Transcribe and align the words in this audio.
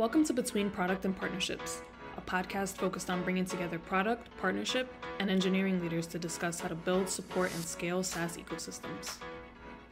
Welcome 0.00 0.24
to 0.24 0.32
Between 0.32 0.70
Product 0.70 1.04
and 1.04 1.14
Partnerships, 1.14 1.82
a 2.16 2.22
podcast 2.22 2.78
focused 2.78 3.10
on 3.10 3.22
bringing 3.22 3.44
together 3.44 3.78
product, 3.78 4.34
partnership, 4.38 4.90
and 5.18 5.28
engineering 5.28 5.78
leaders 5.78 6.06
to 6.06 6.18
discuss 6.18 6.58
how 6.58 6.68
to 6.68 6.74
build, 6.74 7.06
support, 7.06 7.52
and 7.54 7.62
scale 7.62 8.02
SaaS 8.02 8.38
ecosystems. 8.38 9.18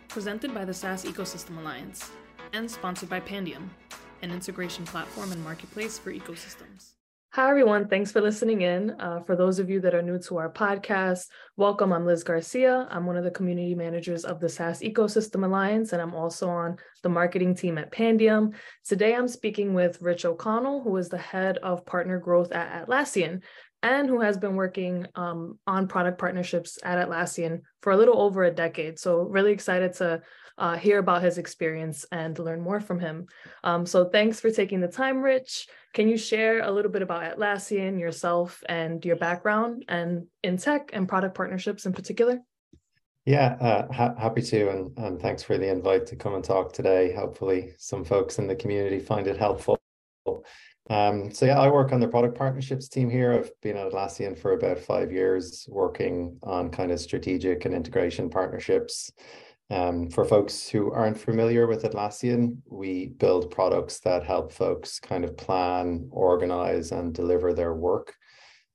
Presented 0.08 0.54
by 0.54 0.64
the 0.64 0.72
SaaS 0.72 1.04
Ecosystem 1.04 1.58
Alliance 1.58 2.10
and 2.54 2.70
sponsored 2.70 3.10
by 3.10 3.20
Pandium, 3.20 3.68
an 4.22 4.30
integration 4.30 4.86
platform 4.86 5.30
and 5.30 5.44
marketplace 5.44 5.98
for 5.98 6.10
ecosystems. 6.10 6.94
Hi, 7.32 7.50
everyone. 7.50 7.88
Thanks 7.88 8.10
for 8.10 8.22
listening 8.22 8.62
in. 8.62 8.98
Uh, 8.98 9.20
for 9.20 9.36
those 9.36 9.58
of 9.58 9.68
you 9.68 9.82
that 9.82 9.94
are 9.94 10.00
new 10.00 10.18
to 10.20 10.38
our 10.38 10.50
podcast, 10.50 11.26
welcome. 11.58 11.92
I'm 11.92 12.06
Liz 12.06 12.24
Garcia. 12.24 12.88
I'm 12.90 13.04
one 13.04 13.18
of 13.18 13.24
the 13.24 13.30
community 13.30 13.74
managers 13.74 14.24
of 14.24 14.40
the 14.40 14.48
SaaS 14.48 14.80
Ecosystem 14.80 15.44
Alliance, 15.44 15.92
and 15.92 16.00
I'm 16.00 16.14
also 16.14 16.48
on 16.48 16.78
the 17.02 17.10
marketing 17.10 17.54
team 17.54 17.76
at 17.76 17.92
Pandium. 17.92 18.54
Today, 18.86 19.14
I'm 19.14 19.28
speaking 19.28 19.74
with 19.74 20.00
Rich 20.00 20.24
O'Connell, 20.24 20.82
who 20.82 20.96
is 20.96 21.10
the 21.10 21.18
head 21.18 21.58
of 21.58 21.84
partner 21.84 22.18
growth 22.18 22.50
at 22.50 22.86
Atlassian 22.86 23.42
and 23.82 24.08
who 24.08 24.20
has 24.20 24.36
been 24.36 24.56
working 24.56 25.06
um, 25.14 25.58
on 25.66 25.88
product 25.88 26.18
partnerships 26.18 26.78
at 26.82 27.06
Atlassian 27.06 27.62
for 27.82 27.92
a 27.92 27.96
little 27.96 28.20
over 28.20 28.44
a 28.44 28.50
decade. 28.50 28.98
So, 28.98 29.22
really 29.22 29.52
excited 29.52 29.94
to 29.94 30.22
uh, 30.58 30.76
hear 30.76 30.98
about 30.98 31.22
his 31.22 31.38
experience 31.38 32.04
and 32.10 32.38
learn 32.38 32.60
more 32.60 32.80
from 32.80 32.98
him. 32.98 33.26
Um, 33.62 33.86
so 33.86 34.06
thanks 34.06 34.40
for 34.40 34.50
taking 34.50 34.80
the 34.80 34.88
time, 34.88 35.22
Rich. 35.22 35.68
Can 35.94 36.08
you 36.08 36.18
share 36.18 36.62
a 36.62 36.70
little 36.70 36.90
bit 36.90 37.02
about 37.02 37.22
Atlassian, 37.22 37.98
yourself, 37.98 38.62
and 38.68 39.04
your 39.04 39.16
background 39.16 39.84
and 39.88 40.26
in 40.42 40.56
tech 40.56 40.90
and 40.92 41.08
product 41.08 41.34
partnerships 41.36 41.86
in 41.86 41.92
particular? 41.92 42.40
Yeah, 43.24 43.56
uh, 43.60 43.92
ha- 43.92 44.14
happy 44.18 44.42
to, 44.42 44.70
and, 44.70 44.98
and 44.98 45.20
thanks 45.20 45.42
for 45.42 45.58
the 45.58 45.70
invite 45.70 46.06
to 46.06 46.16
come 46.16 46.34
and 46.34 46.42
talk 46.42 46.72
today. 46.72 47.12
Hopefully, 47.12 47.72
some 47.78 48.04
folks 48.04 48.38
in 48.38 48.46
the 48.46 48.56
community 48.56 48.98
find 48.98 49.26
it 49.26 49.36
helpful. 49.36 49.78
Um, 50.90 51.30
so 51.30 51.46
yeah, 51.46 51.60
I 51.60 51.70
work 51.70 51.92
on 51.92 52.00
the 52.00 52.08
product 52.08 52.36
partnerships 52.36 52.88
team 52.88 53.10
here. 53.10 53.32
I've 53.32 53.50
been 53.60 53.76
at 53.76 53.92
Atlassian 53.92 54.38
for 54.38 54.54
about 54.54 54.78
five 54.78 55.12
years, 55.12 55.68
working 55.70 56.38
on 56.42 56.70
kind 56.70 56.90
of 56.90 57.00
strategic 57.00 57.64
and 57.64 57.74
integration 57.74 58.30
partnerships. 58.30 59.12
Um, 59.70 60.08
for 60.08 60.24
folks 60.24 60.66
who 60.66 60.90
aren't 60.92 61.18
familiar 61.18 61.66
with 61.66 61.82
Atlassian, 61.82 62.56
we 62.66 63.08
build 63.08 63.50
products 63.50 64.00
that 64.00 64.24
help 64.24 64.50
folks 64.50 64.98
kind 64.98 65.24
of 65.24 65.36
plan, 65.36 66.08
organize, 66.10 66.90
and 66.90 67.12
deliver 67.12 67.52
their 67.52 67.74
work. 67.74 68.14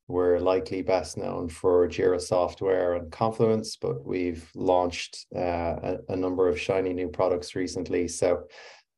We're 0.08 0.38
likely 0.38 0.84
best 0.84 1.18
known 1.18 1.50
for 1.50 1.88
Jira 1.88 2.22
software 2.22 2.94
and 2.94 3.12
Confluence, 3.12 3.78
but 3.78 4.06
we've 4.06 4.48
launched 4.54 5.26
uh, 5.36 5.40
a, 5.40 5.98
a, 6.10 6.16
number 6.16 6.48
of 6.48 6.60
shiny 6.60 6.94
new 6.94 7.08
products 7.08 7.56
recently. 7.56 8.08
So, 8.08 8.44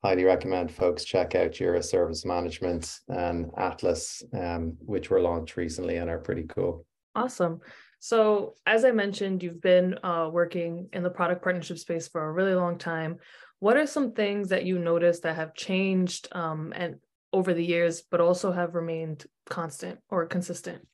highly 0.06 0.24
recommend 0.24 0.72
folks 0.72 1.04
check 1.04 1.34
out 1.34 1.50
Jira 1.50 1.84
Service 1.84 2.26
Management 2.26 3.00
and 3.08 3.50
Atlas, 3.58 4.22
um, 4.40 4.78
which 4.80 5.10
were 5.10 5.20
launched 5.20 5.58
recently 5.58 5.96
and 5.96 6.12
are 6.12 6.20
pretty 6.20 6.44
cool. 6.44 6.86
Awesome. 7.16 7.60
So, 8.00 8.54
as 8.68 8.86
I 8.86 8.92
mentioned, 8.92 9.42
you've 9.42 9.62
been 9.62 9.98
uh, 10.04 10.30
working 10.32 10.90
in 10.94 11.02
the 11.02 11.10
product 11.10 11.42
partnership 11.42 11.80
space 11.80 12.08
for 12.08 12.24
a 12.24 12.32
really 12.32 12.54
long 12.54 12.78
time. 12.78 13.18
What 13.58 13.78
are 13.78 13.88
some 13.88 14.12
things 14.12 14.50
that 14.50 14.64
you 14.64 14.78
noticed 14.78 15.24
that 15.24 15.38
have 15.38 15.56
changed 15.56 16.28
um, 16.34 16.72
and 16.76 16.98
over 17.34 17.56
the 17.56 17.66
years, 17.66 18.04
but 18.12 18.22
also 18.22 18.52
have 18.52 18.76
remained 18.76 19.26
constant 19.50 19.98
or 20.12 20.28
consistent? 20.28 20.86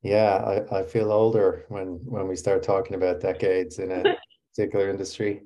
Yeah, 0.00 0.62
I, 0.72 0.78
I 0.78 0.82
feel 0.84 1.12
older 1.12 1.66
when 1.68 2.00
when 2.06 2.26
we 2.26 2.36
start 2.36 2.62
talking 2.62 2.96
about 2.96 3.20
decades 3.20 3.78
in 3.78 3.90
a 3.90 4.02
particular 4.56 4.88
industry. 4.88 5.42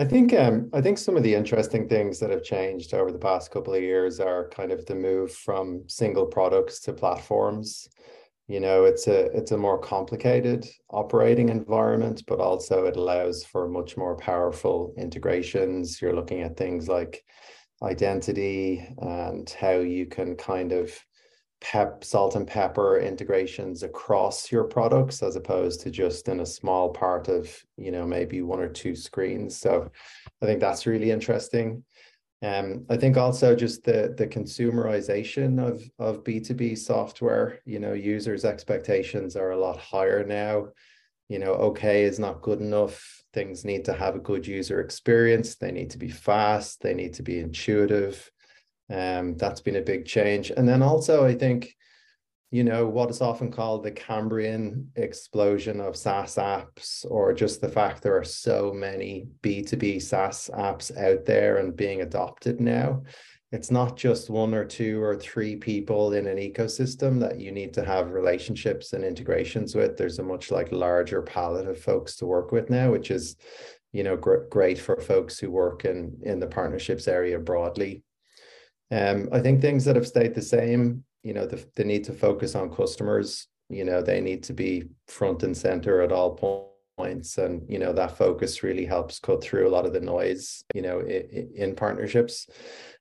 I 0.00 0.06
think 0.06 0.32
um, 0.32 0.70
I 0.72 0.80
think 0.80 0.96
some 0.96 1.18
of 1.18 1.22
the 1.22 1.34
interesting 1.34 1.86
things 1.86 2.18
that 2.20 2.30
have 2.30 2.42
changed 2.42 2.94
over 2.94 3.12
the 3.12 3.18
past 3.18 3.50
couple 3.50 3.74
of 3.74 3.82
years 3.82 4.18
are 4.18 4.48
kind 4.48 4.72
of 4.72 4.86
the 4.86 4.94
move 4.94 5.30
from 5.30 5.84
single 5.88 6.24
products 6.24 6.80
to 6.80 6.94
platforms. 6.94 7.86
You 8.48 8.60
know 8.60 8.84
it's 8.84 9.08
a 9.08 9.26
it's 9.36 9.52
a 9.52 9.58
more 9.58 9.78
complicated 9.78 10.66
operating 10.88 11.50
environment 11.50 12.22
but 12.26 12.40
also 12.40 12.86
it 12.86 12.96
allows 12.96 13.44
for 13.44 13.68
much 13.68 13.98
more 13.98 14.16
powerful 14.16 14.94
integrations. 14.96 16.00
You're 16.00 16.16
looking 16.16 16.40
at 16.40 16.56
things 16.56 16.88
like 16.88 17.22
identity 17.82 18.82
and 19.02 19.50
how 19.50 19.80
you 19.80 20.06
can 20.06 20.34
kind 20.34 20.72
of 20.72 20.98
pep 21.60 22.02
salt 22.02 22.36
and 22.36 22.46
pepper 22.46 22.98
integrations 22.98 23.82
across 23.82 24.50
your 24.50 24.64
products 24.64 25.22
as 25.22 25.36
opposed 25.36 25.80
to 25.80 25.90
just 25.90 26.28
in 26.28 26.40
a 26.40 26.46
small 26.46 26.88
part 26.88 27.28
of 27.28 27.54
you 27.76 27.90
know 27.90 28.06
maybe 28.06 28.40
one 28.40 28.60
or 28.60 28.68
two 28.68 28.96
screens 28.96 29.58
so 29.58 29.90
i 30.42 30.46
think 30.46 30.58
that's 30.58 30.86
really 30.86 31.10
interesting 31.10 31.84
um, 32.42 32.86
I 32.88 32.96
think 32.96 33.16
also 33.18 33.54
just 33.54 33.84
the 33.84 34.14
the 34.16 34.26
consumerization 34.26 35.60
of 35.60 35.82
of 35.98 36.24
B2B 36.24 36.78
software, 36.78 37.60
you 37.66 37.78
know, 37.78 37.92
users' 37.92 38.46
expectations 38.46 39.36
are 39.36 39.50
a 39.50 39.58
lot 39.58 39.76
higher 39.78 40.24
now. 40.24 40.68
You 41.28 41.38
know, 41.38 41.52
okay 41.52 42.04
is 42.04 42.18
not 42.18 42.40
good 42.40 42.60
enough. 42.60 43.22
Things 43.34 43.64
need 43.64 43.84
to 43.84 43.92
have 43.92 44.16
a 44.16 44.20
good 44.20 44.46
user 44.46 44.80
experience. 44.80 45.56
They 45.56 45.70
need 45.70 45.90
to 45.90 45.98
be 45.98 46.08
fast. 46.08 46.80
They 46.80 46.94
need 46.94 47.12
to 47.14 47.22
be 47.22 47.38
intuitive. 47.38 48.30
Um, 48.90 49.36
that's 49.36 49.60
been 49.60 49.76
a 49.76 49.82
big 49.82 50.04
change. 50.06 50.50
And 50.50 50.68
then 50.68 50.82
also, 50.82 51.24
I 51.24 51.34
think 51.34 51.74
you 52.50 52.64
know, 52.64 52.86
what 52.86 53.10
is 53.10 53.20
often 53.20 53.52
called 53.52 53.84
the 53.84 53.92
Cambrian 53.92 54.90
explosion 54.96 55.80
of 55.80 55.96
SaaS 55.96 56.34
apps, 56.34 57.06
or 57.08 57.32
just 57.32 57.60
the 57.60 57.68
fact 57.68 58.02
there 58.02 58.16
are 58.16 58.24
so 58.24 58.72
many 58.72 59.28
B2B 59.42 60.02
SaaS 60.02 60.50
apps 60.52 60.96
out 60.96 61.24
there 61.24 61.58
and 61.58 61.76
being 61.76 62.00
adopted 62.00 62.60
now. 62.60 63.04
It's 63.52 63.70
not 63.70 63.96
just 63.96 64.30
one 64.30 64.54
or 64.54 64.64
two 64.64 65.00
or 65.02 65.16
three 65.16 65.56
people 65.56 66.12
in 66.12 66.26
an 66.26 66.38
ecosystem 66.38 67.20
that 67.20 67.40
you 67.40 67.52
need 67.52 67.72
to 67.74 67.84
have 67.84 68.12
relationships 68.12 68.92
and 68.92 69.04
integrations 69.04 69.74
with. 69.76 69.96
There's 69.96 70.18
a 70.18 70.24
much 70.24 70.50
like 70.50 70.72
larger 70.72 71.22
palette 71.22 71.68
of 71.68 71.80
folks 71.80 72.16
to 72.16 72.26
work 72.26 72.52
with 72.52 72.68
now, 72.68 72.90
which 72.90 73.10
is, 73.12 73.36
you 73.92 74.02
know, 74.02 74.16
gr- 74.16 74.46
great 74.50 74.78
for 74.78 75.00
folks 75.00 75.38
who 75.38 75.50
work 75.50 75.84
in 75.84 76.18
in 76.22 76.40
the 76.40 76.46
partnerships 76.46 77.06
area 77.06 77.38
broadly. 77.38 78.02
Um, 78.90 79.28
I 79.32 79.40
think 79.40 79.60
things 79.60 79.84
that 79.84 79.96
have 79.96 80.06
stayed 80.06 80.34
the 80.34 80.42
same 80.42 81.04
you 81.22 81.34
know 81.34 81.46
the, 81.46 81.64
the 81.76 81.84
need 81.84 82.04
to 82.04 82.12
focus 82.12 82.54
on 82.54 82.74
customers 82.74 83.46
you 83.68 83.84
know 83.84 84.02
they 84.02 84.20
need 84.20 84.42
to 84.44 84.52
be 84.52 84.84
front 85.06 85.42
and 85.42 85.56
center 85.56 86.00
at 86.00 86.12
all 86.12 86.70
points 86.96 87.38
and 87.38 87.62
you 87.68 87.78
know 87.78 87.92
that 87.92 88.16
focus 88.16 88.62
really 88.62 88.84
helps 88.84 89.18
cut 89.18 89.42
through 89.42 89.66
a 89.66 89.70
lot 89.70 89.86
of 89.86 89.92
the 89.92 90.00
noise 90.00 90.62
you 90.74 90.82
know 90.82 91.00
in, 91.00 91.50
in 91.54 91.74
partnerships. 91.74 92.48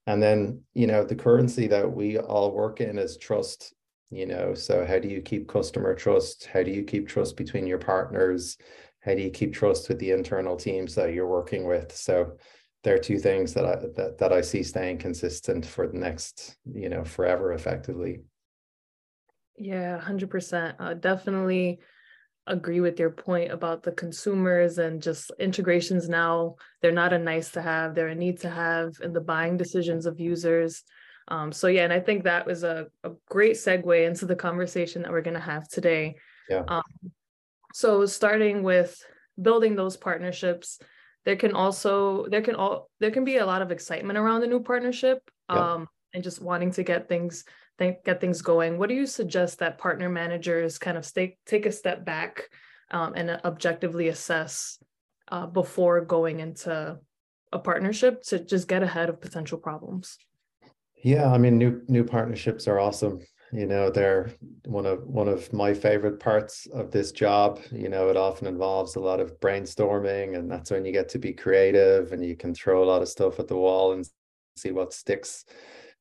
And 0.07 0.23
then 0.23 0.61
you 0.73 0.87
know 0.87 1.03
the 1.03 1.15
currency 1.15 1.67
that 1.67 1.91
we 1.91 2.17
all 2.17 2.51
work 2.51 2.81
in 2.81 2.97
is 2.97 3.17
trust 3.17 3.73
you 4.09 4.25
know 4.25 4.53
so 4.53 4.85
how 4.85 4.99
do 4.99 5.07
you 5.07 5.21
keep 5.21 5.47
customer 5.47 5.93
trust? 5.95 6.45
How 6.45 6.63
do 6.63 6.71
you 6.71 6.83
keep 6.83 7.07
trust 7.07 7.35
between 7.35 7.67
your 7.67 7.77
partners? 7.77 8.57
How 9.01 9.15
do 9.15 9.21
you 9.21 9.29
keep 9.29 9.53
trust 9.53 9.89
with 9.89 9.99
the 9.99 10.11
internal 10.11 10.55
teams 10.55 10.95
that 10.95 11.13
you're 11.13 11.27
working 11.27 11.65
with? 11.65 11.95
So 11.95 12.37
there 12.83 12.95
are 12.95 12.99
two 12.99 13.19
things 13.19 13.53
that 13.53 13.65
I 13.65 13.75
that, 13.95 14.17
that 14.19 14.33
I 14.33 14.41
see 14.41 14.63
staying 14.63 14.99
consistent 14.99 15.65
for 15.65 15.87
the 15.87 15.97
next, 15.97 16.55
you 16.73 16.89
know, 16.89 17.03
forever 17.03 17.53
effectively. 17.53 18.21
Yeah, 19.57 19.99
100%. 19.99 20.75
Uh, 20.79 20.93
definitely 20.93 21.79
agree 22.47 22.79
with 22.79 22.99
your 22.99 23.11
point 23.11 23.51
about 23.51 23.83
the 23.83 23.91
consumers 23.91 24.77
and 24.77 25.01
just 25.01 25.31
integrations 25.39 26.07
now. 26.07 26.55
They're 26.81 26.91
not 26.91 27.13
a 27.13 27.19
nice 27.19 27.51
to 27.51 27.61
have, 27.61 27.93
they're 27.93 28.07
a 28.07 28.15
need 28.15 28.39
to 28.41 28.49
have 28.49 28.93
in 29.03 29.11
the 29.11 29.21
buying 29.21 29.57
decisions 29.57 30.05
of 30.05 30.19
users. 30.19 30.83
Um, 31.27 31.51
so, 31.51 31.67
yeah, 31.67 31.83
and 31.83 31.93
I 31.93 31.99
think 31.99 32.23
that 32.23 32.47
was 32.47 32.63
a, 32.63 32.87
a 33.03 33.11
great 33.27 33.55
segue 33.55 34.07
into 34.07 34.25
the 34.25 34.35
conversation 34.35 35.03
that 35.03 35.11
we're 35.11 35.21
going 35.21 35.35
to 35.35 35.39
have 35.39 35.67
today. 35.67 36.15
Yeah. 36.49 36.63
Um, 36.67 37.11
so, 37.73 38.07
starting 38.07 38.63
with 38.63 38.99
building 39.39 39.75
those 39.75 39.95
partnerships, 39.95 40.79
there 41.29 41.35
can 41.35 41.53
also 41.53 42.25
there 42.25 42.41
can 42.41 42.55
all 42.55 42.89
there 42.99 43.11
can 43.11 43.23
be 43.23 43.37
a 43.37 43.45
lot 43.45 43.61
of 43.61 43.69
excitement 43.71 44.17
around 44.17 44.41
the 44.41 44.47
new 44.47 44.59
partnership 44.59 45.21
yeah. 45.47 45.73
um, 45.73 45.87
and 46.11 46.23
just 46.23 46.41
wanting 46.41 46.71
to 46.71 46.81
get 46.81 47.07
things 47.07 47.45
th- 47.77 47.97
get 48.03 48.19
things 48.19 48.41
going. 48.41 48.79
What 48.79 48.89
do 48.89 48.95
you 48.95 49.05
suggest 49.05 49.59
that 49.59 49.77
partner 49.77 50.09
managers 50.09 50.79
kind 50.79 50.97
of 50.97 51.05
stay, 51.05 51.37
take 51.45 51.67
a 51.67 51.71
step 51.71 52.03
back 52.03 52.49
um, 52.89 53.13
and 53.15 53.29
objectively 53.45 54.07
assess 54.07 54.79
uh, 55.31 55.45
before 55.45 56.01
going 56.01 56.39
into 56.39 56.97
a 57.53 57.59
partnership 57.59 58.23
to 58.23 58.43
just 58.43 58.67
get 58.67 58.81
ahead 58.81 59.09
of 59.09 59.21
potential 59.21 59.59
problems? 59.59 60.17
Yeah 61.03 61.31
i 61.31 61.37
mean 61.37 61.59
new 61.59 61.83
new 61.87 62.03
partnerships 62.03 62.67
are 62.67 62.79
awesome 62.79 63.19
you 63.51 63.65
know 63.65 63.89
they're 63.89 64.31
one 64.65 64.85
of 64.85 65.03
one 65.07 65.27
of 65.27 65.51
my 65.51 65.73
favorite 65.73 66.19
parts 66.19 66.67
of 66.67 66.91
this 66.91 67.11
job 67.11 67.59
you 67.71 67.89
know 67.89 68.09
it 68.09 68.17
often 68.17 68.47
involves 68.47 68.95
a 68.95 68.99
lot 68.99 69.19
of 69.19 69.39
brainstorming 69.39 70.37
and 70.37 70.51
that's 70.51 70.71
when 70.71 70.85
you 70.85 70.91
get 70.91 71.09
to 71.09 71.17
be 71.17 71.33
creative 71.33 72.11
and 72.11 72.23
you 72.23 72.35
can 72.35 72.53
throw 72.53 72.83
a 72.83 72.85
lot 72.85 73.01
of 73.01 73.09
stuff 73.09 73.39
at 73.39 73.47
the 73.47 73.55
wall 73.55 73.93
and 73.93 74.07
see 74.55 74.71
what 74.71 74.93
sticks 74.93 75.45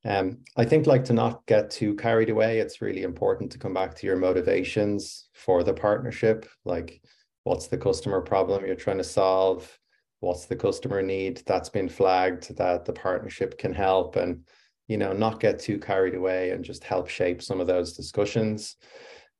um, 0.04 0.38
I 0.56 0.64
think 0.64 0.86
like 0.86 1.04
to 1.06 1.12
not 1.12 1.44
get 1.46 1.70
too 1.70 1.96
carried 1.96 2.30
away. 2.30 2.60
It's 2.60 2.80
really 2.80 3.02
important 3.02 3.50
to 3.52 3.58
come 3.58 3.74
back 3.74 3.94
to 3.96 4.06
your 4.06 4.16
motivations 4.16 5.28
for 5.34 5.64
the 5.64 5.74
partnership. 5.74 6.48
Like, 6.64 7.02
what's 7.44 7.66
the 7.66 7.78
customer 7.78 8.20
problem 8.20 8.64
you're 8.64 8.76
trying 8.76 8.98
to 8.98 9.04
solve? 9.04 9.76
What's 10.20 10.46
the 10.46 10.56
customer 10.56 11.02
need 11.02 11.42
that's 11.46 11.68
been 11.68 11.88
flagged 11.88 12.56
that 12.56 12.84
the 12.84 12.92
partnership 12.92 13.58
can 13.58 13.72
help? 13.72 14.16
And 14.16 14.44
you 14.88 14.96
know, 14.96 15.12
not 15.12 15.38
get 15.38 15.60
too 15.60 15.78
carried 15.78 16.14
away 16.14 16.50
and 16.50 16.64
just 16.64 16.82
help 16.82 17.08
shape 17.08 17.42
some 17.42 17.60
of 17.60 17.66
those 17.66 17.92
discussions. 17.92 18.76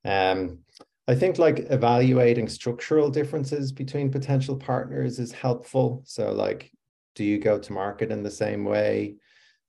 Um, 0.05 0.61
I 1.09 1.15
think 1.15 1.39
like 1.39 1.67
evaluating 1.71 2.49
structural 2.49 3.09
differences 3.09 3.73
between 3.73 4.11
potential 4.11 4.57
partners 4.57 5.19
is 5.19 5.33
helpful. 5.33 6.03
So, 6.05 6.33
like, 6.33 6.71
do 7.15 7.25
you 7.25 7.39
go 7.39 7.59
to 7.59 7.73
market 7.73 8.13
in 8.13 8.23
the 8.23 8.31
same 8.31 8.65
way? 8.65 9.17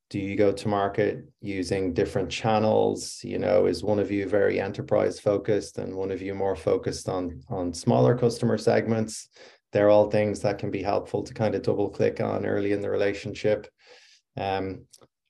Do 0.09 0.19
you 0.19 0.35
go 0.35 0.51
to 0.51 0.67
market 0.67 1.29
using 1.39 1.93
different 1.93 2.29
channels? 2.29 3.21
You 3.23 3.39
know, 3.39 3.67
is 3.67 3.83
one 3.83 3.99
of 3.99 4.11
you 4.11 4.27
very 4.27 4.59
enterprise 4.59 5.19
focused 5.19 5.77
and 5.77 5.95
one 5.95 6.11
of 6.11 6.21
you 6.21 6.35
more 6.35 6.57
focused 6.57 7.07
on 7.07 7.41
on 7.47 7.73
smaller 7.73 8.17
customer 8.17 8.57
segments? 8.57 9.29
They're 9.71 9.89
all 9.89 10.09
things 10.09 10.41
that 10.41 10.57
can 10.57 10.71
be 10.71 10.83
helpful 10.83 11.23
to 11.23 11.33
kind 11.33 11.55
of 11.55 11.61
double 11.61 11.89
click 11.89 12.19
on 12.19 12.45
early 12.45 12.73
in 12.73 12.81
the 12.81 12.89
relationship. 12.89 13.67
Um, 14.35 14.85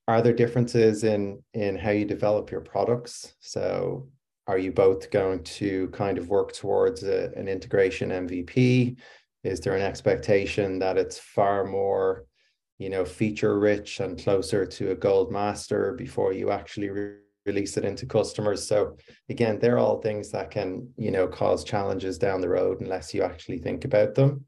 are 0.10 0.24
there 0.24 0.34
differences 0.34 1.04
in 1.04 1.40
in 1.54 1.78
how 1.78 1.92
you 1.92 2.04
develop 2.04 2.50
your 2.50 2.62
products? 2.62 3.36
So 3.42 4.10
are 4.48 4.58
you 4.58 4.72
both 4.72 5.12
going 5.12 5.44
to 5.44 5.88
kind 5.90 6.18
of 6.18 6.30
work 6.30 6.52
towards 6.52 7.04
a, 7.04 7.32
an 7.36 7.48
integration 7.48 8.10
MVP? 8.10 8.98
Is 9.44 9.60
there 9.60 9.76
an 9.76 9.84
expectation 9.84 10.80
that 10.80 10.98
it's 10.98 11.20
far 11.20 11.64
more, 11.64 12.26
you 12.80 12.90
know, 12.90 13.06
feature 13.06 13.60
rich 13.60 14.00
and 14.00 14.18
closer 14.18 14.66
to 14.66 14.90
a 14.90 14.96
gold 14.96 15.32
master 15.32 15.94
before 15.94 16.34
you 16.34 16.50
actually 16.50 16.90
re- 16.90 17.18
release 17.46 17.78
it 17.78 17.86
into 17.86 18.08
customers? 18.08 18.68
So 18.68 18.98
again, 19.30 19.60
they're 19.60 19.78
all 19.78 20.02
things 20.02 20.32
that 20.32 20.50
can, 20.50 20.90
you 20.98 21.12
know, 21.12 21.28
cause 21.28 21.64
challenges 21.64 22.18
down 22.18 22.42
the 22.42 22.50
road 22.50 22.82
unless 22.82 23.14
you 23.14 23.22
actually 23.22 23.60
think 23.60 23.86
about 23.86 24.16
them. 24.16 24.46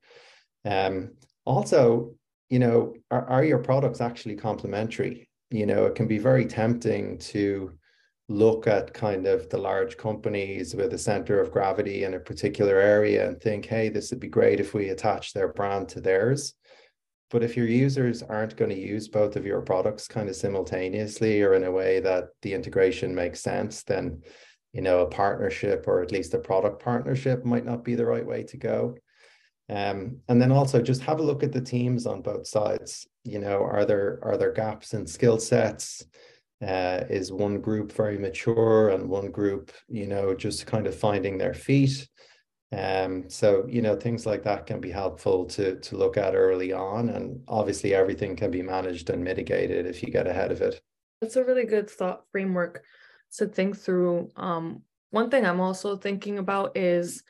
Um, 0.65 1.11
also, 1.45 2.15
you 2.49 2.57
know, 2.57 2.95
are, 3.11 3.27
are 3.29 3.43
your 3.43 3.59
products 3.59 4.01
actually 4.01 4.37
complementary? 4.37 5.27
You 5.51 5.65
know, 5.65 5.85
it 5.85 5.95
can 5.95 6.07
be 6.07 6.17
very 6.17 6.45
tempting 6.45 7.17
to 7.19 7.73
look 8.29 8.65
at 8.67 8.93
kind 8.93 9.27
of 9.27 9.49
the 9.49 9.57
large 9.57 9.97
companies 9.97 10.73
with 10.73 10.93
a 10.93 10.97
center 10.97 11.39
of 11.41 11.51
gravity 11.51 12.05
in 12.05 12.13
a 12.13 12.19
particular 12.19 12.77
area 12.77 13.27
and 13.27 13.39
think, 13.39 13.65
hey, 13.65 13.89
this 13.89 14.09
would 14.09 14.21
be 14.21 14.29
great 14.29 14.61
if 14.61 14.73
we 14.73 14.89
attach 14.89 15.33
their 15.33 15.51
brand 15.51 15.89
to 15.89 15.99
theirs. 15.99 16.53
But 17.29 17.43
if 17.43 17.55
your 17.57 17.67
users 17.67 18.23
aren't 18.23 18.57
going 18.57 18.71
to 18.71 18.79
use 18.79 19.07
both 19.07 19.35
of 19.35 19.45
your 19.45 19.61
products 19.61 20.07
kind 20.07 20.29
of 20.29 20.35
simultaneously 20.35 21.41
or 21.41 21.53
in 21.53 21.63
a 21.63 21.71
way 21.71 21.99
that 21.99 22.29
the 22.41 22.53
integration 22.53 23.13
makes 23.13 23.41
sense, 23.41 23.83
then 23.83 24.21
you 24.73 24.81
know 24.81 24.99
a 24.99 25.07
partnership 25.07 25.85
or 25.87 26.01
at 26.01 26.11
least 26.11 26.33
a 26.33 26.39
product 26.39 26.81
partnership 26.81 27.43
might 27.43 27.65
not 27.65 27.83
be 27.83 27.95
the 27.95 28.05
right 28.05 28.25
way 28.25 28.43
to 28.43 28.57
go. 28.57 28.95
Um, 29.71 30.17
and 30.27 30.41
then 30.41 30.51
also 30.51 30.81
just 30.81 31.01
have 31.03 31.19
a 31.19 31.23
look 31.23 31.43
at 31.43 31.53
the 31.53 31.61
teams 31.61 32.05
on 32.05 32.21
both 32.21 32.45
sides. 32.45 33.07
You 33.23 33.39
know, 33.39 33.63
are 33.63 33.85
there 33.85 34.19
are 34.21 34.37
there 34.37 34.51
gaps 34.51 34.93
in 34.93 35.07
skill 35.07 35.39
sets? 35.39 36.05
uh, 36.61 37.05
is 37.09 37.31
one 37.31 37.59
group 37.59 37.91
very 37.91 38.17
mature 38.17 38.89
and 38.89 39.09
one 39.09 39.31
group, 39.31 39.71
you 39.87 40.07
know, 40.07 40.35
just 40.35 40.67
kind 40.67 40.87
of 40.87 40.95
finding 40.95 41.37
their 41.37 41.53
feet. 41.53 42.07
Um, 42.73 43.29
so 43.29 43.65
you 43.67 43.81
know 43.81 43.97
things 43.97 44.25
like 44.25 44.43
that 44.43 44.65
can 44.65 44.79
be 44.79 44.91
helpful 44.91 45.45
to 45.47 45.77
to 45.77 45.97
look 45.97 46.15
at 46.15 46.35
early 46.35 46.71
on, 46.71 47.09
and 47.09 47.43
obviously 47.47 47.93
everything 47.93 48.37
can 48.37 48.49
be 48.49 48.61
managed 48.61 49.09
and 49.09 49.21
mitigated 49.21 49.85
if 49.85 50.01
you 50.01 50.09
get 50.09 50.25
ahead 50.25 50.51
of 50.51 50.61
it. 50.61 50.81
That's 51.19 51.35
a 51.35 51.43
really 51.43 51.65
good 51.65 51.89
thought 51.89 52.23
framework 52.31 52.83
to 53.37 53.47
think 53.47 53.77
through. 53.77 54.29
Um, 54.37 54.83
one 55.09 55.29
thing 55.29 55.45
I'm 55.45 55.59
also 55.59 55.97
thinking 55.97 56.37
about 56.37 56.77
is 56.77 57.23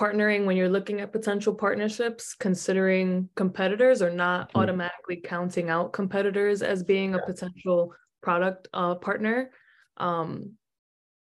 partnering 0.00 0.46
when 0.46 0.56
you're 0.56 0.70
looking 0.70 1.00
at 1.00 1.12
potential 1.12 1.54
partnerships, 1.54 2.34
considering 2.34 3.28
competitors 3.34 4.00
or 4.00 4.10
not 4.10 4.48
mm-hmm. 4.48 4.60
automatically 4.60 5.16
counting 5.22 5.68
out 5.68 5.92
competitors 5.92 6.62
as 6.62 6.82
being 6.82 7.14
a 7.14 7.18
potential 7.26 7.92
product 8.22 8.68
uh, 8.72 8.94
partner. 8.94 9.50
Um, 9.98 10.52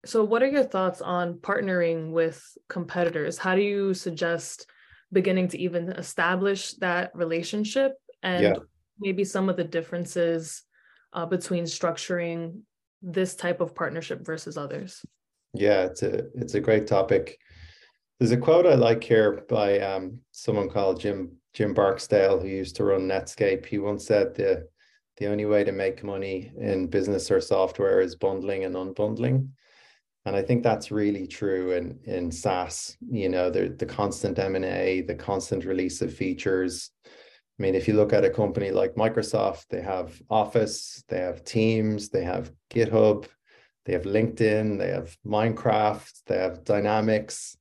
so, 0.06 0.25
what 0.25 0.43
are 0.43 0.49
your 0.49 0.64
thoughts 0.64 1.02
on 1.02 1.34
partnering 1.34 2.11
with 2.11 2.43
competitors? 2.69 3.37
How 3.37 3.55
do 3.55 3.61
you 3.61 3.93
suggest 3.93 4.66
beginning 5.12 5.49
to 5.49 5.58
even 5.58 5.90
establish 5.93 6.72
that 6.75 7.14
relationship 7.14 7.93
and 8.22 8.43
yeah. 8.43 8.55
maybe 8.99 9.25
some 9.25 9.49
of 9.49 9.56
the 9.56 9.64
differences 9.64 10.62
uh, 11.12 11.26
between 11.26 11.64
structuring 11.64 12.61
this 13.02 13.37
type 13.37 13.61
of 13.61 13.75
partnership 13.75 14.25
versus 14.25 14.56
others? 14.56 15.05
Yeah, 15.52 15.84
it's 15.84 16.02
a 16.02 16.25
it's 16.34 16.55
a 16.55 16.61
great 16.61 16.87
topic. 16.87 17.38
There's 18.19 18.32
a 18.32 18.37
quote 18.37 18.66
I 18.66 18.75
like 18.75 19.02
here 19.02 19.44
by 19.49 19.81
um, 19.81 20.20
someone 20.31 20.69
called 20.69 21.00
Jim 21.00 21.32
Jim 21.52 21.75
Barksdale, 21.75 22.40
who 22.40 22.49
used 22.49 22.76
to 22.76 22.84
run 22.84 23.08
Netscape. 23.08 23.66
He 23.66 23.78
once 23.78 24.06
said 24.06 24.34
the 24.34 24.69
the 25.16 25.26
only 25.26 25.44
way 25.44 25.62
to 25.64 25.72
make 25.72 26.02
money 26.02 26.52
in 26.58 26.88
business 26.88 27.31
or 27.31 27.40
software 27.40 28.00
is 28.00 28.16
bundling 28.16 28.64
and 28.64 28.75
unbundling. 28.75 29.49
And 30.26 30.34
I 30.34 30.43
think 30.43 30.62
that's 30.62 30.90
really 30.90 31.26
true 31.26 31.72
in, 31.72 31.99
in 32.05 32.31
SaaS, 32.31 32.96
you 33.11 33.28
know, 33.28 33.50
the, 33.50 33.69
the 33.69 33.87
constant 33.87 34.38
M&A, 34.38 35.02
the 35.02 35.14
constant 35.14 35.64
release 35.64 36.00
of 36.00 36.14
features. 36.14 36.90
I 37.06 37.62
mean, 37.62 37.75
if 37.75 37.87
you 37.87 37.94
look 37.94 38.12
at 38.12 38.25
a 38.25 38.31
company 38.31 38.70
like 38.70 38.94
Microsoft, 38.94 39.66
they 39.69 39.82
have 39.82 40.20
Office, 40.31 41.05
they 41.08 41.19
have 41.19 41.44
Teams, 41.44 42.08
they 42.08 42.25
have 42.25 42.50
GitHub, 42.70 43.26
they 43.84 43.93
have 43.93 44.05
LinkedIn, 44.05 44.78
they 44.78 44.88
have 44.88 45.16
Minecraft, 45.26 46.11
they 46.26 46.38
have 46.38 46.64
Dynamics, 46.64 47.56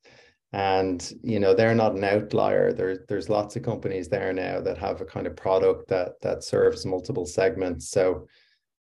and 0.53 1.13
you 1.23 1.39
know 1.39 1.53
they're 1.53 1.75
not 1.75 1.95
an 1.95 2.03
outlier. 2.03 2.71
There's 2.71 2.99
there's 3.09 3.29
lots 3.29 3.55
of 3.55 3.63
companies 3.63 4.07
there 4.07 4.31
now 4.31 4.61
that 4.61 4.77
have 4.77 5.01
a 5.01 5.05
kind 5.05 5.27
of 5.27 5.35
product 5.35 5.89
that 5.89 6.21
that 6.21 6.43
serves 6.43 6.85
multiple 6.85 7.25
segments. 7.25 7.89
So 7.89 8.27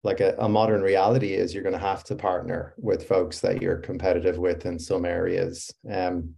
like 0.03 0.19
a, 0.19 0.35
a 0.39 0.49
modern 0.49 0.81
reality 0.81 1.33
is 1.33 1.53
you're 1.53 1.63
going 1.63 1.73
to 1.73 1.79
have 1.79 2.03
to 2.05 2.15
partner 2.15 2.73
with 2.77 3.07
folks 3.07 3.39
that 3.39 3.61
you're 3.61 3.77
competitive 3.77 4.37
with 4.37 4.65
in 4.65 4.77
some 4.77 5.05
areas. 5.05 5.73
Um, 5.89 6.35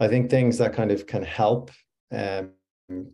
i 0.00 0.08
think 0.08 0.30
things 0.30 0.58
that 0.58 0.72
kind 0.72 0.90
of 0.90 1.06
can 1.06 1.22
help 1.22 1.70
um, 2.10 2.50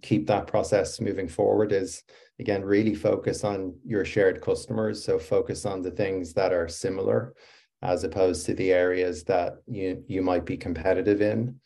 keep 0.00 0.26
that 0.26 0.46
process 0.46 1.00
moving 1.00 1.28
forward 1.28 1.72
is 1.72 2.02
again 2.38 2.64
really 2.64 2.94
focus 2.94 3.44
on 3.44 3.74
your 3.84 4.04
shared 4.04 4.40
customers. 4.40 5.04
So 5.04 5.18
focus 5.18 5.66
on 5.66 5.82
the 5.82 5.90
things 5.90 6.32
that 6.34 6.52
are 6.52 6.68
similar 6.68 7.34
as 7.82 8.04
opposed 8.04 8.46
to 8.46 8.54
the 8.54 8.72
areas 8.72 9.24
that 9.24 9.54
you 9.66 10.04
you 10.08 10.22
might 10.22 10.44
be 10.44 10.56
competitive 10.56 11.22
in. 11.22 11.60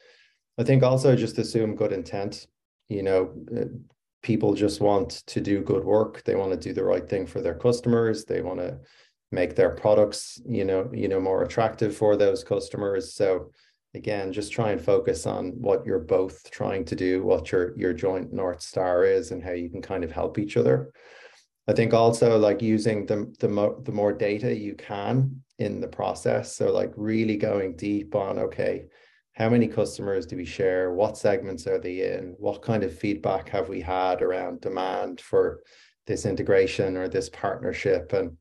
I 0.59 0.64
think 0.64 0.82
also 0.82 1.17
just 1.17 1.38
assume 1.38 1.76
good 1.76 1.93
intent. 1.93 2.47
You 2.88 3.03
know, 3.03 3.32
uh, 3.56 3.64
people 4.23 4.55
just 4.55 4.81
want 4.81 5.11
to 5.26 5.41
do 5.41 5.62
good 5.62 5.85
work. 5.85 6.23
They 6.25 6.35
want 6.35 6.53
to 6.53 6.56
do 6.56 6.73
the 6.73 6.85
right 6.85 7.09
thing 7.09 7.26
for 7.26 7.41
their 7.41 7.55
customers. 7.55 8.25
They 8.25 8.43
want 8.43 8.61
to 8.61 8.79
make 9.31 9.56
their 9.56 9.70
products, 9.70 10.41
you 10.47 10.64
know, 10.64 10.91
you 10.93 11.09
know, 11.09 11.21
more 11.21 11.42
attractive 11.42 11.97
for 11.97 12.16
those 12.16 12.45
customers. 12.45 13.14
So 13.14 13.50
again, 13.95 14.33
just 14.33 14.52
try 14.52 14.71
and 14.73 14.81
focus 14.81 15.26
on 15.26 15.52
what 15.52 15.85
you're 15.87 15.99
both 15.99 16.50
trying 16.50 16.85
to 16.87 16.95
do, 16.95 17.23
what 17.23 17.50
your 17.50 17.76
your 17.78 17.95
joint 17.95 18.33
north 18.33 18.61
star 18.61 19.04
is, 19.04 19.31
and 19.31 19.42
how 19.42 19.52
you 19.52 19.71
can 19.71 19.83
kind 19.83 20.04
of 20.04 20.12
help 20.12 20.38
each 20.38 20.57
other. 20.57 20.92
I 21.66 21.73
think 21.73 21.95
also 21.95 22.38
like 22.38 22.61
using 22.61 23.07
the 23.07 23.33
the, 23.40 23.49
mo- 23.49 23.81
the 23.83 23.92
more 23.92 24.12
data 24.12 24.54
you 24.54 24.75
can 24.75 25.42
in 25.62 25.81
the 25.81 25.88
process. 25.88 26.54
So 26.57 26.73
like 26.73 26.92
really 26.97 27.37
going 27.37 27.76
deep 27.76 28.14
on 28.14 28.38
okay, 28.38 28.87
how 29.35 29.49
many 29.49 29.66
customers 29.66 30.26
do 30.26 30.37
we 30.37 30.45
share? 30.45 30.92
What 30.92 31.16
segments 31.16 31.66
are 31.66 31.78
they 31.78 32.14
in? 32.14 32.35
What 32.38 32.62
kind 32.62 32.83
of 32.83 32.99
feedback 32.99 33.49
have 33.49 33.69
we 33.69 33.81
had 33.81 34.23
around 34.23 34.61
demand 34.61 35.21
for 35.21 35.62
this 36.07 36.26
integration 36.26 36.97
or 36.97 37.09
this 37.09 37.31
partnership? 37.31 38.12
And 38.12 38.37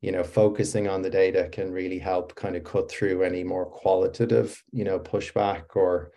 you 0.00 0.10
know, 0.10 0.24
focusing 0.24 0.88
on 0.88 1.00
the 1.00 1.10
data 1.10 1.48
can 1.52 1.70
really 1.70 1.98
help 1.98 2.34
kind 2.34 2.56
of 2.56 2.64
cut 2.64 2.90
through 2.90 3.22
any 3.22 3.44
more 3.44 3.66
qualitative, 3.66 4.60
you 4.72 4.82
know, 4.82 4.98
pushback 4.98 5.76
or 5.76 6.10